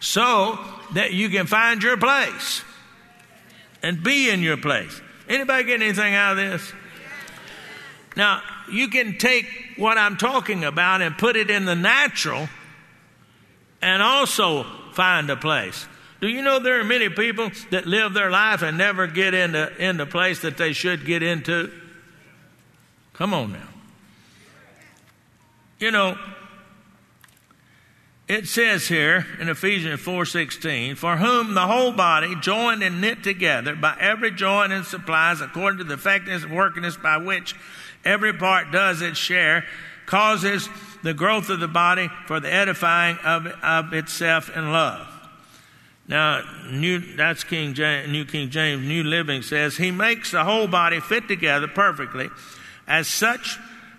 so 0.00 0.58
that 0.94 1.12
you 1.12 1.28
can 1.28 1.46
find 1.46 1.82
your 1.82 1.96
place 1.96 2.62
and 3.82 4.02
be 4.02 4.30
in 4.30 4.42
your 4.42 4.56
place. 4.56 5.00
Anybody 5.28 5.64
get 5.64 5.82
anything 5.82 6.14
out 6.14 6.32
of 6.32 6.36
this? 6.38 6.72
Now, 8.16 8.42
you 8.70 8.88
can 8.88 9.18
take 9.18 9.46
what 9.76 9.98
I'm 9.98 10.16
talking 10.16 10.64
about 10.64 11.02
and 11.02 11.16
put 11.18 11.36
it 11.36 11.50
in 11.50 11.64
the 11.64 11.74
natural 11.74 12.48
and 13.82 14.02
also 14.02 14.64
find 14.92 15.28
a 15.28 15.36
place. 15.36 15.86
Do 16.20 16.28
you 16.28 16.40
know 16.40 16.58
there 16.58 16.80
are 16.80 16.84
many 16.84 17.10
people 17.10 17.50
that 17.70 17.86
live 17.86 18.14
their 18.14 18.30
life 18.30 18.62
and 18.62 18.78
never 18.78 19.06
get 19.06 19.34
into, 19.34 19.76
in 19.76 19.98
the 19.98 20.06
place 20.06 20.40
that 20.40 20.56
they 20.56 20.72
should 20.72 21.04
get 21.04 21.22
into? 21.22 21.70
Come 23.12 23.34
on 23.34 23.52
now. 23.52 23.68
You 25.78 25.90
know, 25.90 26.18
it 28.28 28.48
says 28.48 28.88
here 28.88 29.26
in 29.38 29.48
Ephesians 29.48 30.00
4:16, 30.00 30.96
"For 30.96 31.16
whom 31.16 31.54
the 31.54 31.66
whole 31.66 31.92
body, 31.92 32.34
joined 32.36 32.82
and 32.82 33.00
knit 33.00 33.22
together 33.22 33.74
by 33.74 33.96
every 34.00 34.32
joint 34.32 34.72
and 34.72 34.84
supplies 34.84 35.40
according 35.40 35.78
to 35.78 35.84
the 35.84 35.94
effectiveness 35.94 36.42
and 36.42 36.52
workingness 36.52 37.00
by 37.00 37.18
which 37.18 37.54
every 38.04 38.32
part 38.32 38.72
does 38.72 39.00
its 39.00 39.18
share, 39.18 39.64
causes 40.06 40.68
the 41.02 41.14
growth 41.14 41.50
of 41.50 41.60
the 41.60 41.68
body 41.68 42.10
for 42.26 42.40
the 42.40 42.52
edifying 42.52 43.16
of, 43.18 43.46
of 43.46 43.92
itself 43.92 44.50
in 44.56 44.72
love." 44.72 45.06
Now, 46.08 46.42
new, 46.70 47.00
that's 47.16 47.42
King 47.42 47.74
James, 47.74 48.10
New 48.10 48.24
King 48.24 48.50
James, 48.50 48.86
New 48.86 49.02
Living 49.02 49.42
says, 49.42 49.76
He 49.76 49.90
makes 49.90 50.30
the 50.30 50.44
whole 50.44 50.68
body 50.68 51.00
fit 51.00 51.26
together 51.26 51.66
perfectly. 51.66 52.30
As 52.86 53.08
such, 53.08 53.58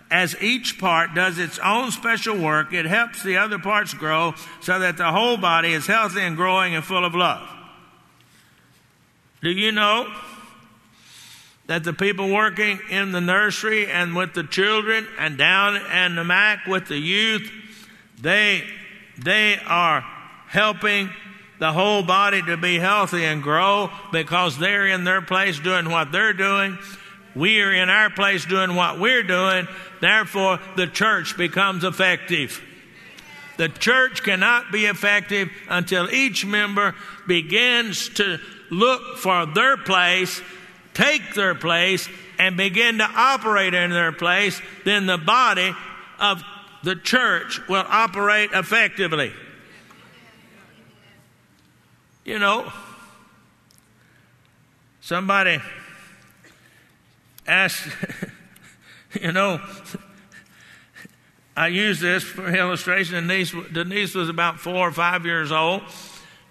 as 0.10 0.36
each 0.42 0.80
part 0.80 1.14
does 1.14 1.38
its 1.38 1.60
own 1.60 1.92
special 1.92 2.38
work, 2.38 2.74
it 2.74 2.86
helps 2.86 3.24
the 3.24 3.38
other 3.38 3.60
parts 3.60 3.94
grow 3.94 4.34
so 4.62 4.80
that 4.80 4.98
the 4.98 5.12
whole 5.12 5.38
body 5.38 5.74
is 5.74 5.86
healthy 5.86 6.22
and 6.22 6.38
growing 6.38 6.76
and 6.76 6.84
full 6.84 7.04
of 7.04 7.14
love. 7.14 7.48
Do 9.42 9.52
you 9.52 9.72
know 9.72 10.12
that 11.68 11.84
the 11.84 11.94
people 11.94 12.34
working 12.34 12.80
in 12.90 13.12
the 13.12 13.22
nursery 13.22 13.88
and 13.88 14.16
with 14.16 14.34
the 14.34 14.44
children 14.44 15.06
and 15.20 15.38
down 15.38 15.76
in 15.76 16.16
the 16.16 16.24
MAC 16.24 16.66
with 16.66 16.88
the 16.88 16.98
youth, 16.98 17.52
they, 18.20 18.64
they 19.18 19.60
are 19.66 20.02
helping 20.48 21.10
the 21.60 21.74
whole 21.74 22.04
body 22.04 22.42
to 22.42 22.56
be 22.56 22.80
healthy 22.80 23.26
and 23.26 23.44
grow 23.44 23.92
because 24.12 24.58
they're 24.58 24.88
in 24.88 25.04
their 25.04 25.22
place 25.22 25.60
doing 25.60 25.90
what 25.90 26.12
they're 26.12 26.34
doing. 26.34 26.78
We 27.36 27.62
are 27.62 27.72
in 27.72 27.90
our 27.90 28.10
place 28.10 28.46
doing 28.46 28.76
what 28.76 29.00
we're 29.00 29.24
doing. 29.24 29.68
Therefore, 30.02 30.60
the 30.76 30.88
church 30.88 31.38
becomes 31.38 31.84
effective. 31.84 32.62
The 33.58 33.70
church 33.70 34.24
cannot 34.24 34.72
be 34.72 34.86
effective 34.86 35.50
until 35.70 36.10
each 36.12 36.46
member 36.46 36.96
begins 37.28 38.10
to 38.10 38.40
look 38.70 39.18
for 39.18 39.46
their 39.48 39.78
place, 39.78 40.42
take 40.94 41.34
their 41.34 41.56
place, 41.56 42.08
and 42.38 42.56
begin 42.56 43.00
to 43.00 43.04
operate 43.04 43.74
in 43.74 43.90
their 43.90 44.12
place. 44.12 44.62
Then 44.86 45.08
the 45.08 45.18
body 45.18 45.74
of 46.20 46.44
the 46.84 46.96
church 46.96 47.60
will 47.68 47.86
operate 47.88 48.52
effectively. 48.54 49.34
You 52.26 52.40
know, 52.40 52.72
somebody 55.02 55.60
asked, 57.48 57.88
you 59.22 59.32
know, 59.32 59.62
I 61.56 61.68
use 61.68 62.00
this 62.00 62.24
for 62.24 62.48
illustration. 62.48 63.16
Denise, 63.16 63.54
Denise 63.72 64.14
was 64.14 64.30
about 64.30 64.60
four 64.60 64.88
or 64.88 64.92
five 64.92 65.26
years 65.26 65.52
old, 65.52 65.82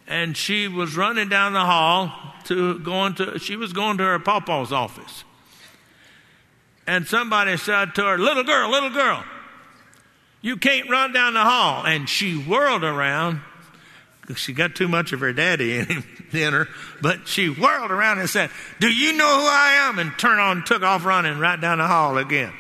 and 0.09 0.37
she 0.37 0.67
was 0.67 0.97
running 0.97 1.29
down 1.29 1.53
the 1.53 1.61
hall 1.61 2.13
to 2.47 2.81
going 2.81 3.15
to. 3.15 3.39
She 3.39 3.55
was 3.55 3.73
going 3.73 3.99
to 3.99 4.05
her 4.05 4.19
papa's 4.19 4.73
office, 4.73 5.23
and 6.89 7.07
somebody 7.07 7.57
said 7.57 7.95
to 7.95 8.03
her, 8.03 8.19
"Little 8.19 8.43
girl, 8.43 8.69
little 8.69 8.91
girl, 8.91 9.23
you 10.43 10.57
can't 10.57 10.91
run 10.91 11.13
down 11.13 11.35
the 11.35 11.45
hall." 11.45 11.87
And 11.87 12.09
she 12.09 12.37
whirled 12.37 12.83
around. 12.83 13.41
She 14.35 14.53
got 14.53 14.75
too 14.75 14.89
much 14.89 15.13
of 15.13 15.21
her 15.21 15.33
daddy 15.33 15.79
in, 16.33 16.53
her, 16.53 16.69
but 17.01 17.29
she 17.29 17.49
whirled 17.49 17.91
around 17.91 18.19
and 18.19 18.29
said, 18.29 18.51
"Do 18.81 18.89
you 18.89 19.13
know 19.13 19.41
who 19.41 19.47
I 19.47 19.89
am?" 19.89 19.99
And 19.99 20.19
turned 20.19 20.41
on, 20.41 20.65
took 20.65 20.83
off 20.83 21.05
running 21.05 21.39
right 21.39 21.61
down 21.61 21.79
the 21.79 21.87
hall 21.87 22.19
again 22.19 22.53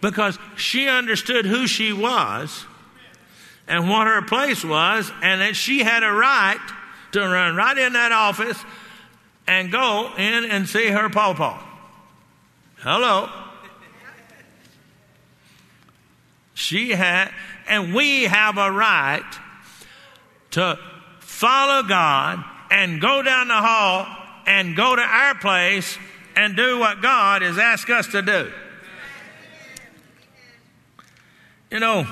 because 0.00 0.38
she 0.56 0.88
understood 0.88 1.44
who 1.44 1.66
she 1.66 1.92
was 1.92 2.64
and 3.68 3.88
what 3.88 4.06
her 4.06 4.22
place 4.22 4.64
was, 4.64 5.10
and 5.22 5.40
that 5.40 5.54
she 5.54 5.80
had 5.80 6.02
a 6.02 6.10
right 6.10 6.58
to 7.12 7.20
run 7.20 7.54
right 7.54 7.78
in 7.78 7.92
that 7.92 8.10
office 8.10 8.58
and 9.46 9.70
go 9.70 10.12
in 10.16 10.44
and 10.44 10.68
see 10.68 10.88
her 10.88 11.08
pawpaw. 11.08 11.62
Hello. 12.78 13.30
She 16.54 16.90
had, 16.90 17.32
and 17.68 17.94
we 17.94 18.24
have 18.24 18.58
a 18.58 18.70
right 18.70 19.24
to 20.52 20.78
follow 21.42 21.82
God 21.82 22.44
and 22.70 23.00
go 23.00 23.20
down 23.20 23.48
the 23.48 23.54
hall 23.54 24.06
and 24.46 24.76
go 24.76 24.94
to 24.94 25.02
our 25.02 25.34
place 25.34 25.98
and 26.36 26.54
do 26.54 26.78
what 26.78 27.02
God 27.02 27.42
has 27.42 27.58
asked 27.58 27.90
us 27.90 28.06
to 28.12 28.22
do. 28.22 28.52
You 31.68 31.80
know, 31.80 32.06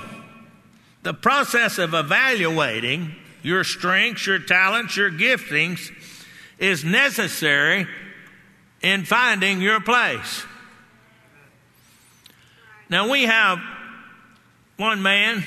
the 1.04 1.14
process 1.14 1.78
of 1.78 1.94
evaluating 1.94 3.14
your 3.44 3.62
strengths, 3.62 4.26
your 4.26 4.40
talents, 4.40 4.96
your 4.96 5.12
giftings 5.12 5.92
is 6.58 6.84
necessary 6.84 7.86
in 8.82 9.04
finding 9.04 9.60
your 9.60 9.80
place. 9.80 10.44
Now, 12.88 13.08
we 13.08 13.22
have 13.22 13.60
one 14.76 15.02
man. 15.02 15.44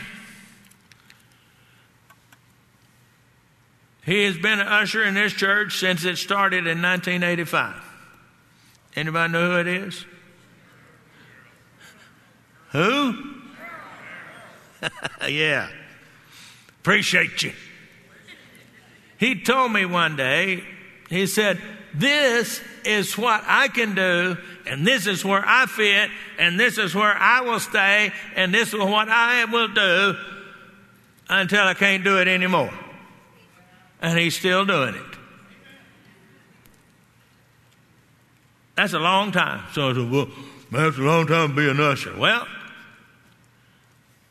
He 4.06 4.24
has 4.26 4.38
been 4.38 4.60
an 4.60 4.68
usher 4.68 5.04
in 5.04 5.14
this 5.14 5.34
church 5.34 5.80
since 5.80 6.04
it 6.04 6.18
started 6.18 6.68
in 6.68 6.82
1985. 6.82 7.76
Anybody 8.96 9.34
know 9.34 9.52
who 9.52 9.60
it 9.60 9.68
is? 9.68 10.06
Who? 12.72 13.36
yeah. 15.28 15.70
Appreciate 16.82 17.44
you. 17.44 17.54
He 19.18 19.42
told 19.42 19.72
me 19.72 19.86
one 19.86 20.18
day, 20.18 20.64
he 21.10 21.28
said, 21.28 21.62
This 21.94 22.62
is 22.84 23.18
what 23.18 23.42
I 23.48 23.70
can 23.70 23.96
do, 23.96 24.36
and 24.66 24.86
this 24.86 25.08
is 25.08 25.24
where 25.24 25.44
I 25.46 25.66
fit, 25.66 26.10
and 26.38 26.60
this 26.60 26.78
is 26.78 26.94
where 26.94 27.16
I 27.16 27.42
will 27.42 27.62
stay, 27.62 28.12
and 28.36 28.54
this 28.54 28.74
is 28.74 28.80
what 28.80 29.08
I 29.08 29.46
will 29.46 29.70
do 29.70 30.16
until 31.30 31.64
I 31.64 31.74
can't 31.74 32.04
do 32.04 32.20
it 32.20 32.28
anymore. 32.28 32.74
And 34.04 34.20
he's 34.20 34.38
still 34.38 34.66
doing 34.66 34.94
it. 34.94 35.18
That's 38.76 38.94
a 38.94 39.00
long 39.00 39.32
time. 39.32 39.64
So 39.74 39.90
I 39.90 39.94
said, 39.94 40.12
Well, 40.12 40.28
that's 40.72 40.98
a 40.98 41.02
long 41.02 41.26
time 41.26 41.50
to 41.50 41.56
be 41.56 41.70
an 41.70 41.80
usher. 41.80 42.16
Well, 42.18 42.46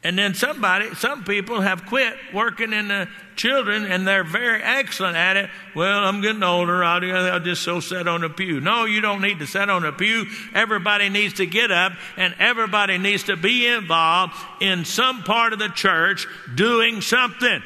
and 0.04 0.18
then 0.18 0.35
somebody, 0.35 0.92
some 0.96 1.22
people 1.22 1.61
have 1.61 1.87
quit 1.87 2.14
working 2.35 2.72
in 2.72 2.88
the 2.88 3.08
children 3.37 3.87
and 3.87 4.06
they're 4.06 4.24
very 4.24 4.61
excellent 4.61 5.16
at 5.16 5.37
it. 5.37 5.48
Well, 5.76 6.04
I'm 6.04 6.20
getting 6.20 6.42
older. 6.42 6.82
I'll, 6.82 7.04
I'll 7.04 7.40
just 7.40 7.62
so 7.62 7.78
sit 7.78 8.08
on 8.08 8.24
a 8.24 8.28
pew. 8.28 8.61
No, 8.61 8.85
you 8.85 9.00
don't 9.00 9.22
need 9.22 9.38
to 9.38 9.46
sit 9.46 9.70
on 9.70 9.85
a 9.85 9.92
pew. 9.92 10.26
Everybody 10.54 11.08
needs 11.08 11.35
to 11.35 11.46
get 11.46 11.70
up 11.70 11.92
and 12.16 12.35
everybody 12.40 12.98
needs 12.98 13.24
to 13.24 13.37
be 13.37 13.66
involved 13.68 14.35
in 14.61 14.85
some 14.85 15.22
part 15.22 15.52
of 15.52 15.61
the 15.61 15.68
church 15.68 16.26
doing 16.52 17.00
something. 17.00 17.62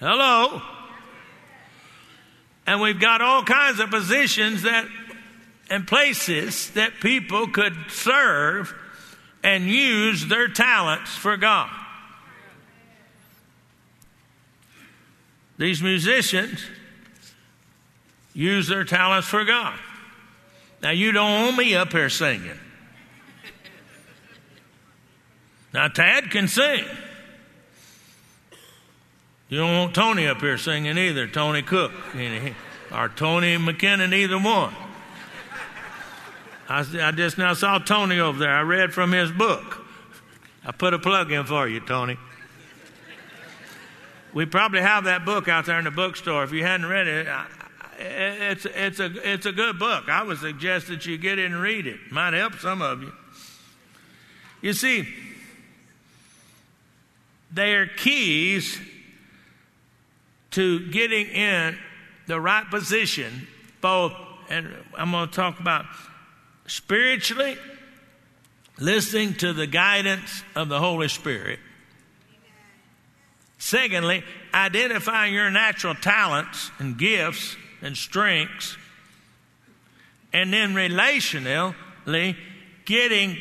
Hello. 0.00 0.62
And 2.66 2.80
we've 2.80 3.00
got 3.00 3.20
all 3.20 3.42
kinds 3.42 3.80
of 3.80 3.90
positions 3.90 4.62
that 4.62 4.86
and 5.70 5.86
places 5.86 6.70
that 6.70 7.00
people 7.00 7.48
could 7.48 7.74
serve 7.88 8.74
and 9.42 9.64
use 9.64 10.26
their 10.26 10.48
talents 10.48 11.10
for 11.10 11.36
God. 11.36 11.70
These 15.56 15.82
musicians 15.82 16.64
use 18.34 18.68
their 18.68 18.84
talents 18.84 19.28
for 19.28 19.44
God. 19.44 19.78
Now, 20.82 20.90
you 20.90 21.12
don't 21.12 21.44
want 21.44 21.56
me 21.56 21.74
up 21.74 21.92
here 21.92 22.10
singing. 22.10 22.58
Now, 25.72 25.88
Tad 25.88 26.30
can 26.30 26.48
sing. 26.48 26.84
You 29.48 29.58
don't 29.58 29.76
want 29.76 29.94
Tony 29.94 30.26
up 30.26 30.40
here 30.40 30.56
singing 30.56 30.96
either, 30.96 31.26
Tony 31.26 31.62
Cook 31.62 31.92
or 32.92 33.08
Tony 33.10 33.56
McKinnon, 33.56 34.14
either 34.14 34.38
one. 34.38 34.74
I, 36.68 36.86
I 37.02 37.10
just 37.10 37.36
now 37.36 37.52
saw 37.52 37.78
Tony 37.78 38.18
over 38.18 38.38
there. 38.38 38.50
I 38.50 38.62
read 38.62 38.94
from 38.94 39.12
his 39.12 39.30
book. 39.30 39.84
I 40.64 40.72
put 40.72 40.94
a 40.94 40.98
plug 40.98 41.30
in 41.30 41.44
for 41.44 41.68
you, 41.68 41.80
Tony. 41.80 42.16
We 44.32 44.46
probably 44.46 44.80
have 44.80 45.04
that 45.04 45.24
book 45.24 45.46
out 45.46 45.66
there 45.66 45.78
in 45.78 45.84
the 45.84 45.90
bookstore. 45.90 46.42
If 46.42 46.52
you 46.52 46.64
hadn't 46.64 46.86
read 46.86 47.06
it, 47.06 47.28
it's, 47.98 48.64
it's, 48.64 48.98
a, 48.98 49.32
it's 49.32 49.46
a 49.46 49.52
good 49.52 49.78
book. 49.78 50.08
I 50.08 50.22
would 50.22 50.38
suggest 50.38 50.88
that 50.88 51.04
you 51.06 51.18
get 51.18 51.38
in 51.38 51.52
and 51.52 51.62
read 51.62 51.86
it. 51.86 52.10
Might 52.10 52.32
help 52.32 52.54
some 52.54 52.80
of 52.80 53.02
you. 53.02 53.12
You 54.62 54.72
see, 54.72 55.06
they 57.52 57.74
are 57.74 57.86
keys 57.86 58.80
to 60.54 60.88
getting 60.90 61.26
in 61.26 61.76
the 62.28 62.40
right 62.40 62.68
position, 62.70 63.48
both, 63.80 64.12
and 64.48 64.72
I'm 64.96 65.10
going 65.10 65.28
to 65.28 65.34
talk 65.34 65.58
about 65.58 65.84
spiritually, 66.66 67.56
listening 68.78 69.34
to 69.34 69.52
the 69.52 69.66
guidance 69.66 70.44
of 70.54 70.68
the 70.68 70.78
Holy 70.78 71.08
Spirit. 71.08 71.58
Secondly, 73.58 74.22
identifying 74.52 75.34
your 75.34 75.50
natural 75.50 75.96
talents 75.96 76.70
and 76.78 76.96
gifts 76.96 77.56
and 77.82 77.96
strengths. 77.96 78.76
And 80.32 80.52
then 80.52 80.74
relationally, 80.74 82.36
getting 82.84 83.38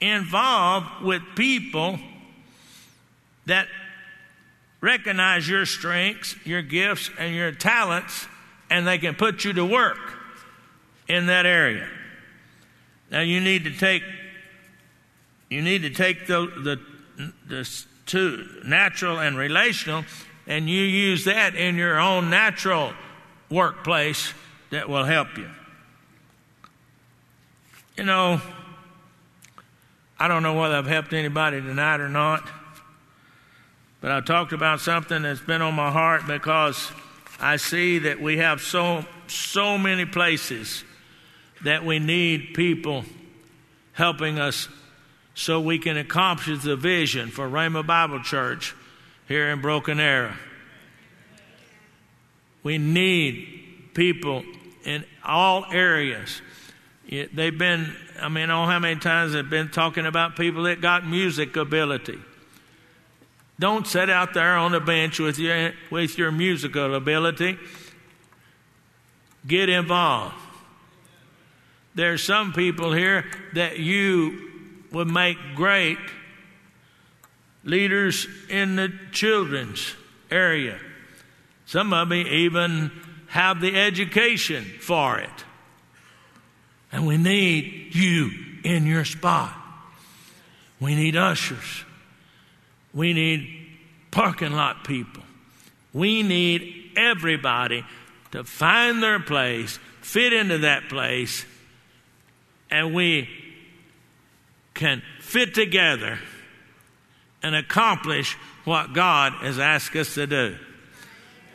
involved 0.00 1.02
with 1.02 1.22
people 1.36 1.98
that 3.46 3.68
recognize 4.82 5.48
your 5.48 5.64
strengths, 5.64 6.36
your 6.44 6.60
gifts, 6.60 7.08
and 7.18 7.34
your 7.34 7.52
talents, 7.52 8.26
and 8.68 8.86
they 8.86 8.98
can 8.98 9.14
put 9.14 9.44
you 9.44 9.54
to 9.54 9.64
work 9.64 9.98
in 11.08 11.26
that 11.26 11.46
area. 11.46 11.88
Now 13.10 13.20
you 13.20 13.40
need 13.40 13.64
to 13.64 13.70
take 13.70 14.02
you 15.52 15.60
need 15.60 15.82
to 15.82 15.90
take 15.90 16.26
the, 16.26 16.46
the, 16.46 16.80
the 17.46 17.84
two 18.06 18.48
natural 18.64 19.20
and 19.20 19.36
relational, 19.36 20.06
and 20.46 20.66
you 20.66 20.82
use 20.82 21.26
that 21.26 21.54
in 21.54 21.76
your 21.76 22.00
own 22.00 22.30
natural 22.30 22.94
workplace 23.50 24.32
that 24.70 24.88
will 24.88 25.04
help 25.04 25.36
you. 25.36 25.50
You 27.98 28.04
know, 28.04 28.40
I 30.18 30.26
don't 30.26 30.42
know 30.42 30.54
whether 30.54 30.74
I've 30.74 30.86
helped 30.86 31.12
anybody 31.12 31.60
tonight 31.60 32.00
or 32.00 32.08
not, 32.08 32.48
but 34.02 34.10
I 34.10 34.20
talked 34.20 34.52
about 34.52 34.80
something 34.80 35.22
that's 35.22 35.40
been 35.40 35.62
on 35.62 35.74
my 35.74 35.90
heart 35.90 36.26
because 36.26 36.90
I 37.40 37.56
see 37.56 38.00
that 38.00 38.20
we 38.20 38.38
have 38.38 38.60
so 38.60 39.06
so 39.28 39.78
many 39.78 40.04
places 40.04 40.84
that 41.64 41.84
we 41.84 42.00
need 42.00 42.52
people 42.54 43.04
helping 43.92 44.38
us 44.38 44.68
so 45.34 45.60
we 45.60 45.78
can 45.78 45.96
accomplish 45.96 46.62
the 46.62 46.76
vision 46.76 47.30
for 47.30 47.48
Rhema 47.48 47.86
Bible 47.86 48.20
Church 48.20 48.74
here 49.28 49.50
in 49.50 49.60
Broken 49.60 50.00
Arrow. 50.00 50.34
We 52.64 52.78
need 52.78 53.94
people 53.94 54.44
in 54.84 55.04
all 55.24 55.64
areas. 55.72 56.42
They've 57.08 57.56
been, 57.56 57.94
I 58.20 58.28
mean, 58.28 58.50
oh, 58.50 58.66
how 58.66 58.78
many 58.78 58.98
times 59.00 59.32
they've 59.32 59.48
been 59.48 59.70
talking 59.70 60.06
about 60.06 60.36
people 60.36 60.64
that 60.64 60.80
got 60.80 61.06
music 61.06 61.56
ability. 61.56 62.18
Don't 63.62 63.86
sit 63.86 64.10
out 64.10 64.34
there 64.34 64.56
on 64.56 64.72
the 64.72 64.80
bench 64.80 65.20
with 65.20 65.38
your, 65.38 65.72
with 65.88 66.18
your 66.18 66.32
musical 66.32 66.96
ability. 66.96 67.56
Get 69.46 69.68
involved. 69.68 70.34
There 71.94 72.12
are 72.12 72.18
some 72.18 72.52
people 72.52 72.92
here 72.92 73.24
that 73.54 73.78
you 73.78 74.50
would 74.90 75.06
make 75.06 75.36
great 75.54 75.98
leaders 77.62 78.26
in 78.48 78.74
the 78.74 78.92
children's 79.12 79.94
area. 80.28 80.80
Some 81.64 81.92
of 81.92 82.08
them 82.08 82.18
even 82.18 82.90
have 83.28 83.60
the 83.60 83.78
education 83.78 84.64
for 84.64 85.20
it. 85.20 85.44
And 86.90 87.06
we 87.06 87.16
need 87.16 87.94
you 87.94 88.32
in 88.64 88.86
your 88.86 89.04
spot. 89.04 89.54
We 90.80 90.96
need 90.96 91.14
ushers. 91.14 91.84
We 92.94 93.12
need 93.12 93.68
parking 94.10 94.52
lot 94.52 94.84
people. 94.84 95.22
We 95.92 96.22
need 96.22 96.92
everybody 96.96 97.84
to 98.32 98.44
find 98.44 99.02
their 99.02 99.20
place, 99.20 99.78
fit 100.00 100.32
into 100.32 100.58
that 100.58 100.88
place, 100.88 101.44
and 102.70 102.94
we 102.94 103.28
can 104.74 105.02
fit 105.20 105.54
together 105.54 106.18
and 107.42 107.54
accomplish 107.54 108.34
what 108.64 108.92
God 108.94 109.32
has 109.34 109.58
asked 109.58 109.94
us 109.96 110.14
to 110.14 110.26
do. 110.26 110.56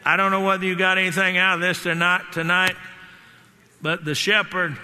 I 0.05 0.17
don't 0.17 0.31
know 0.31 0.41
whether 0.41 0.65
you 0.65 0.75
got 0.75 0.97
anything 0.97 1.37
out 1.37 1.55
of 1.55 1.61
this 1.61 1.85
or 1.85 1.95
not 1.95 2.31
tonight, 2.31 2.75
but 3.81 4.05
the 4.05 4.15
shepherd 4.15 4.77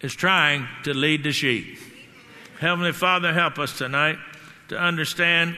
is 0.00 0.14
trying 0.14 0.66
to 0.84 0.94
lead 0.94 1.24
the 1.24 1.32
sheep. 1.32 1.78
Heavenly 2.60 2.92
Father, 2.92 3.32
help 3.32 3.58
us 3.58 3.76
tonight 3.76 4.18
to 4.68 4.78
understand 4.78 5.56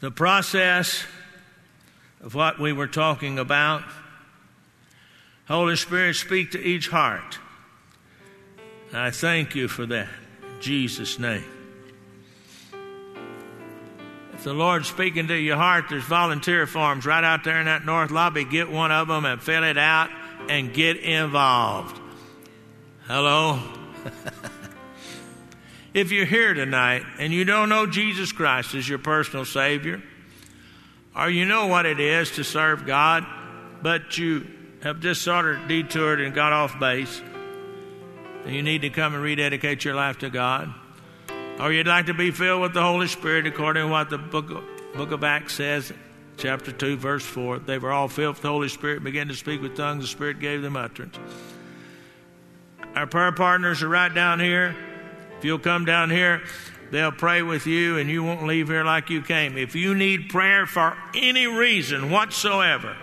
the 0.00 0.10
process 0.10 1.04
of 2.22 2.34
what 2.34 2.58
we 2.58 2.72
were 2.72 2.86
talking 2.86 3.38
about. 3.38 3.82
Holy 5.46 5.76
Spirit, 5.76 6.16
speak 6.16 6.52
to 6.52 6.60
each 6.60 6.88
heart. 6.88 7.38
I 8.92 9.10
thank 9.10 9.54
you 9.54 9.68
for 9.68 9.86
that. 9.86 10.08
In 10.42 10.60
Jesus' 10.60 11.18
name. 11.18 11.44
If 14.32 14.44
the 14.44 14.54
Lord's 14.54 14.88
speaking 14.88 15.28
to 15.28 15.34
your 15.34 15.56
heart, 15.56 15.86
there's 15.90 16.04
volunteer 16.04 16.66
forms 16.66 17.04
right 17.04 17.22
out 17.22 17.44
there 17.44 17.60
in 17.60 17.66
that 17.66 17.84
north 17.84 18.10
lobby. 18.10 18.44
Get 18.44 18.70
one 18.70 18.90
of 18.90 19.06
them 19.06 19.26
and 19.26 19.40
fill 19.40 19.64
it 19.64 19.76
out 19.76 20.08
and 20.48 20.72
get 20.72 20.96
involved. 20.96 22.00
Hello? 23.06 23.60
if 25.92 26.12
you're 26.12 26.26
here 26.26 26.54
tonight 26.54 27.02
and 27.18 27.32
you 27.32 27.44
don't 27.44 27.68
know 27.68 27.86
Jesus 27.86 28.32
Christ 28.32 28.74
as 28.74 28.88
your 28.88 28.98
personal 28.98 29.44
Savior, 29.44 30.02
or 31.16 31.28
you 31.28 31.44
know 31.44 31.66
what 31.66 31.86
it 31.86 31.98
is 31.98 32.30
to 32.32 32.44
serve 32.44 32.86
God, 32.86 33.26
but 33.82 34.16
you 34.16 34.46
have 34.82 35.00
just 35.00 35.22
sort 35.22 35.46
of 35.46 35.68
detoured 35.68 36.20
and 36.20 36.34
got 36.34 36.52
off 36.52 36.78
base, 36.78 37.20
and 38.44 38.54
you 38.54 38.62
need 38.62 38.82
to 38.82 38.90
come 38.90 39.14
and 39.14 39.22
rededicate 39.22 39.84
your 39.84 39.94
life 39.94 40.18
to 40.18 40.30
God, 40.30 40.72
or 41.58 41.72
you'd 41.72 41.86
like 41.86 42.06
to 42.06 42.14
be 42.14 42.30
filled 42.30 42.62
with 42.62 42.72
the 42.72 42.82
Holy 42.82 43.08
Spirit 43.08 43.46
according 43.46 43.84
to 43.84 43.90
what 43.90 44.08
the 44.08 44.18
book 44.18 44.50
of, 44.50 44.64
book 44.94 45.10
of 45.10 45.24
Acts 45.24 45.54
says, 45.54 45.92
chapter 46.36 46.72
2, 46.72 46.96
verse 46.96 47.24
4. 47.24 47.58
They 47.58 47.78
were 47.78 47.92
all 47.92 48.08
filled 48.08 48.36
with 48.36 48.42
the 48.42 48.48
Holy 48.48 48.68
Spirit, 48.68 49.04
began 49.04 49.28
to 49.28 49.34
speak 49.34 49.60
with 49.60 49.76
tongues, 49.76 50.04
the 50.04 50.08
Spirit 50.08 50.38
gave 50.38 50.62
them 50.62 50.76
utterance. 50.76 51.18
Our 52.94 53.06
prayer 53.06 53.32
partners 53.32 53.82
are 53.82 53.88
right 53.88 54.12
down 54.12 54.40
here. 54.40 54.74
If 55.40 55.46
you'll 55.46 55.58
come 55.58 55.86
down 55.86 56.10
here, 56.10 56.42
they'll 56.90 57.12
pray 57.12 57.40
with 57.40 57.66
you 57.66 57.96
and 57.96 58.10
you 58.10 58.22
won't 58.22 58.46
leave 58.46 58.68
here 58.68 58.84
like 58.84 59.08
you 59.08 59.22
came. 59.22 59.56
If 59.56 59.74
you 59.74 59.94
need 59.94 60.28
prayer 60.28 60.66
for 60.66 60.94
any 61.14 61.46
reason 61.46 62.10
whatsoever, 62.10 62.94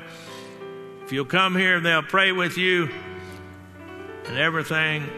if 1.03 1.11
you'll 1.11 1.25
come 1.25 1.55
here, 1.55 1.79
they'll 1.79 2.03
pray 2.03 2.31
with 2.31 2.55
you 2.55 2.91
and 4.27 4.37
everything 4.37 5.09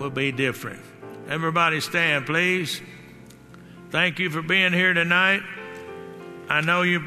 will 0.00 0.10
be 0.10 0.32
different. 0.32 0.80
Everybody 1.28 1.78
stand, 1.78 2.26
please. 2.26 2.82
Thank 3.90 4.18
you 4.18 4.28
for 4.28 4.42
being 4.42 4.72
here 4.72 4.92
tonight. 4.92 5.42
I 6.48 6.62
know 6.62 6.82
you 6.82 7.04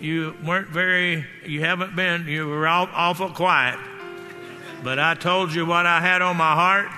you 0.00 0.34
weren't 0.44 0.70
very 0.70 1.24
you 1.44 1.60
haven't 1.60 1.94
been 1.94 2.26
you 2.26 2.48
were 2.48 2.66
awful 2.66 3.30
quiet. 3.30 3.78
But 4.82 4.98
I 4.98 5.14
told 5.14 5.54
you 5.54 5.64
what 5.64 5.86
I 5.86 6.00
had 6.00 6.22
on 6.22 6.36
my 6.36 6.54
heart, 6.54 6.88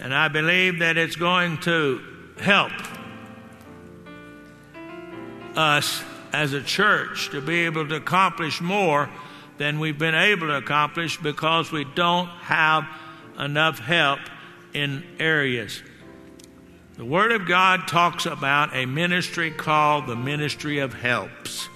and 0.00 0.14
I 0.14 0.28
believe 0.28 0.78
that 0.78 0.96
it's 0.96 1.16
going 1.16 1.58
to 1.58 2.00
help 2.40 2.72
us 5.54 6.02
as 6.32 6.54
a 6.54 6.62
church 6.62 7.30
to 7.30 7.40
be 7.40 7.66
able 7.66 7.86
to 7.88 7.96
accomplish 7.96 8.60
more 8.60 9.10
than 9.58 9.78
we've 9.78 9.98
been 9.98 10.14
able 10.14 10.46
to 10.46 10.56
accomplish 10.56 11.18
because 11.18 11.70
we 11.70 11.84
don't 11.84 12.28
have 12.28 12.86
enough 13.38 13.78
help 13.78 14.20
in 14.72 15.04
areas. 15.18 15.82
The 16.96 17.04
Word 17.04 17.32
of 17.32 17.46
God 17.46 17.86
talks 17.86 18.24
about 18.24 18.74
a 18.74 18.86
ministry 18.86 19.50
called 19.50 20.06
the 20.06 20.16
ministry 20.16 20.78
of 20.78 20.94
helps. 20.94 21.68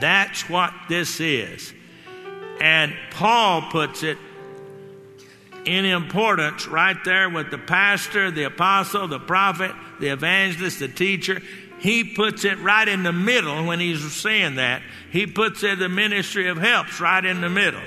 That's 0.00 0.48
what 0.48 0.72
this 0.88 1.20
is. 1.20 1.72
And 2.60 2.94
Paul 3.10 3.62
puts 3.70 4.02
it 4.02 4.18
in 5.64 5.84
importance 5.84 6.66
right 6.66 6.96
there 7.04 7.28
with 7.28 7.50
the 7.50 7.58
pastor, 7.58 8.30
the 8.30 8.44
apostle, 8.44 9.08
the 9.08 9.20
prophet, 9.20 9.72
the 10.00 10.08
evangelist, 10.08 10.78
the 10.78 10.88
teacher. 10.88 11.40
He 11.80 12.04
puts 12.04 12.44
it 12.44 12.58
right 12.58 12.88
in 12.88 13.02
the 13.02 13.12
middle 13.12 13.66
when 13.66 13.78
he's 13.78 14.12
saying 14.12 14.56
that. 14.56 14.82
He 15.10 15.26
puts 15.26 15.62
it 15.62 15.78
the 15.78 15.88
ministry 15.88 16.48
of 16.48 16.58
helps 16.58 17.00
right 17.00 17.24
in 17.24 17.40
the 17.40 17.48
middle. 17.48 17.82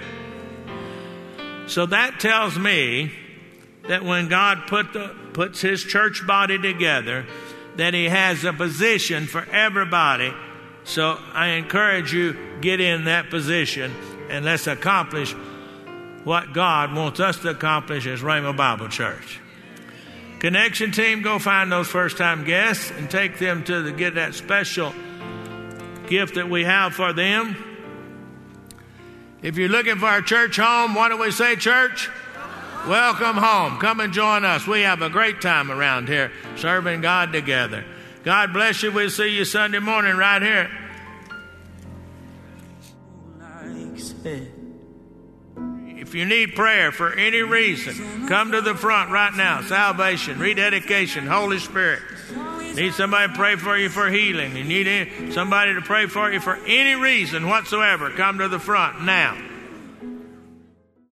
So 1.67 1.85
that 1.85 2.19
tells 2.19 2.57
me 2.57 3.11
that 3.87 4.03
when 4.03 4.27
God 4.27 4.67
put 4.67 4.93
the, 4.93 5.15
puts 5.33 5.61
his 5.61 5.83
church 5.83 6.25
body 6.25 6.57
together, 6.57 7.25
that 7.77 7.93
he 7.93 8.05
has 8.05 8.43
a 8.43 8.53
position 8.53 9.25
for 9.25 9.45
everybody. 9.51 10.33
So 10.83 11.17
I 11.33 11.49
encourage 11.49 12.13
you 12.13 12.35
get 12.61 12.79
in 12.79 13.05
that 13.05 13.29
position 13.29 13.93
and 14.29 14.45
let's 14.45 14.67
accomplish 14.67 15.35
what 16.23 16.53
God 16.53 16.93
wants 16.93 17.19
us 17.19 17.37
to 17.39 17.49
accomplish 17.49 18.05
as 18.05 18.21
Rhema 18.21 18.55
Bible 18.55 18.89
Church. 18.89 19.39
Connection 20.39 20.91
team, 20.91 21.21
go 21.21 21.39
find 21.39 21.71
those 21.71 21.87
first 21.87 22.17
time 22.17 22.43
guests 22.43 22.91
and 22.91 23.09
take 23.09 23.37
them 23.37 23.63
to 23.65 23.81
the, 23.83 23.91
get 23.91 24.15
that 24.15 24.33
special 24.33 24.93
gift 26.07 26.35
that 26.35 26.49
we 26.49 26.63
have 26.63 26.93
for 26.93 27.13
them. 27.13 27.55
If 29.41 29.57
you're 29.57 29.69
looking 29.69 29.97
for 29.97 30.15
a 30.15 30.23
church 30.23 30.57
home, 30.57 30.95
what 30.95 31.09
do 31.09 31.17
we 31.17 31.31
say, 31.31 31.55
church? 31.55 32.09
Welcome 32.87 33.37
home. 33.37 33.77
Come 33.77 33.99
and 33.99 34.11
join 34.11 34.43
us. 34.43 34.65
We 34.65 34.81
have 34.81 35.03
a 35.03 35.09
great 35.09 35.41
time 35.41 35.71
around 35.71 36.07
here 36.07 36.31
serving 36.55 37.01
God 37.01 37.31
together. 37.31 37.85
God 38.23 38.53
bless 38.53 38.81
you. 38.81 38.91
We'll 38.91 39.11
see 39.11 39.35
you 39.35 39.45
Sunday 39.45 39.79
morning 39.79 40.15
right 40.15 40.41
here. 40.41 40.69
If 46.11 46.15
you 46.15 46.25
need 46.25 46.55
prayer 46.55 46.91
for 46.91 47.13
any 47.13 47.41
reason, 47.41 48.27
come 48.27 48.51
to 48.51 48.59
the 48.59 48.75
front 48.75 49.11
right 49.11 49.33
now. 49.33 49.61
Salvation, 49.61 50.39
rededication, 50.39 51.25
Holy 51.25 51.57
Spirit. 51.57 52.01
Need 52.75 52.95
somebody 52.95 53.31
to 53.31 53.39
pray 53.39 53.55
for 53.55 53.77
you 53.77 53.87
for 53.87 54.09
healing. 54.09 54.57
You 54.57 54.65
need 54.65 55.31
somebody 55.31 55.73
to 55.73 55.79
pray 55.79 56.07
for 56.07 56.29
you 56.29 56.41
for 56.41 56.59
any 56.67 56.95
reason 56.95 57.47
whatsoever. 57.47 58.09
Come 58.09 58.39
to 58.39 58.49
the 58.49 58.59
front 58.59 59.03
now. 59.03 59.37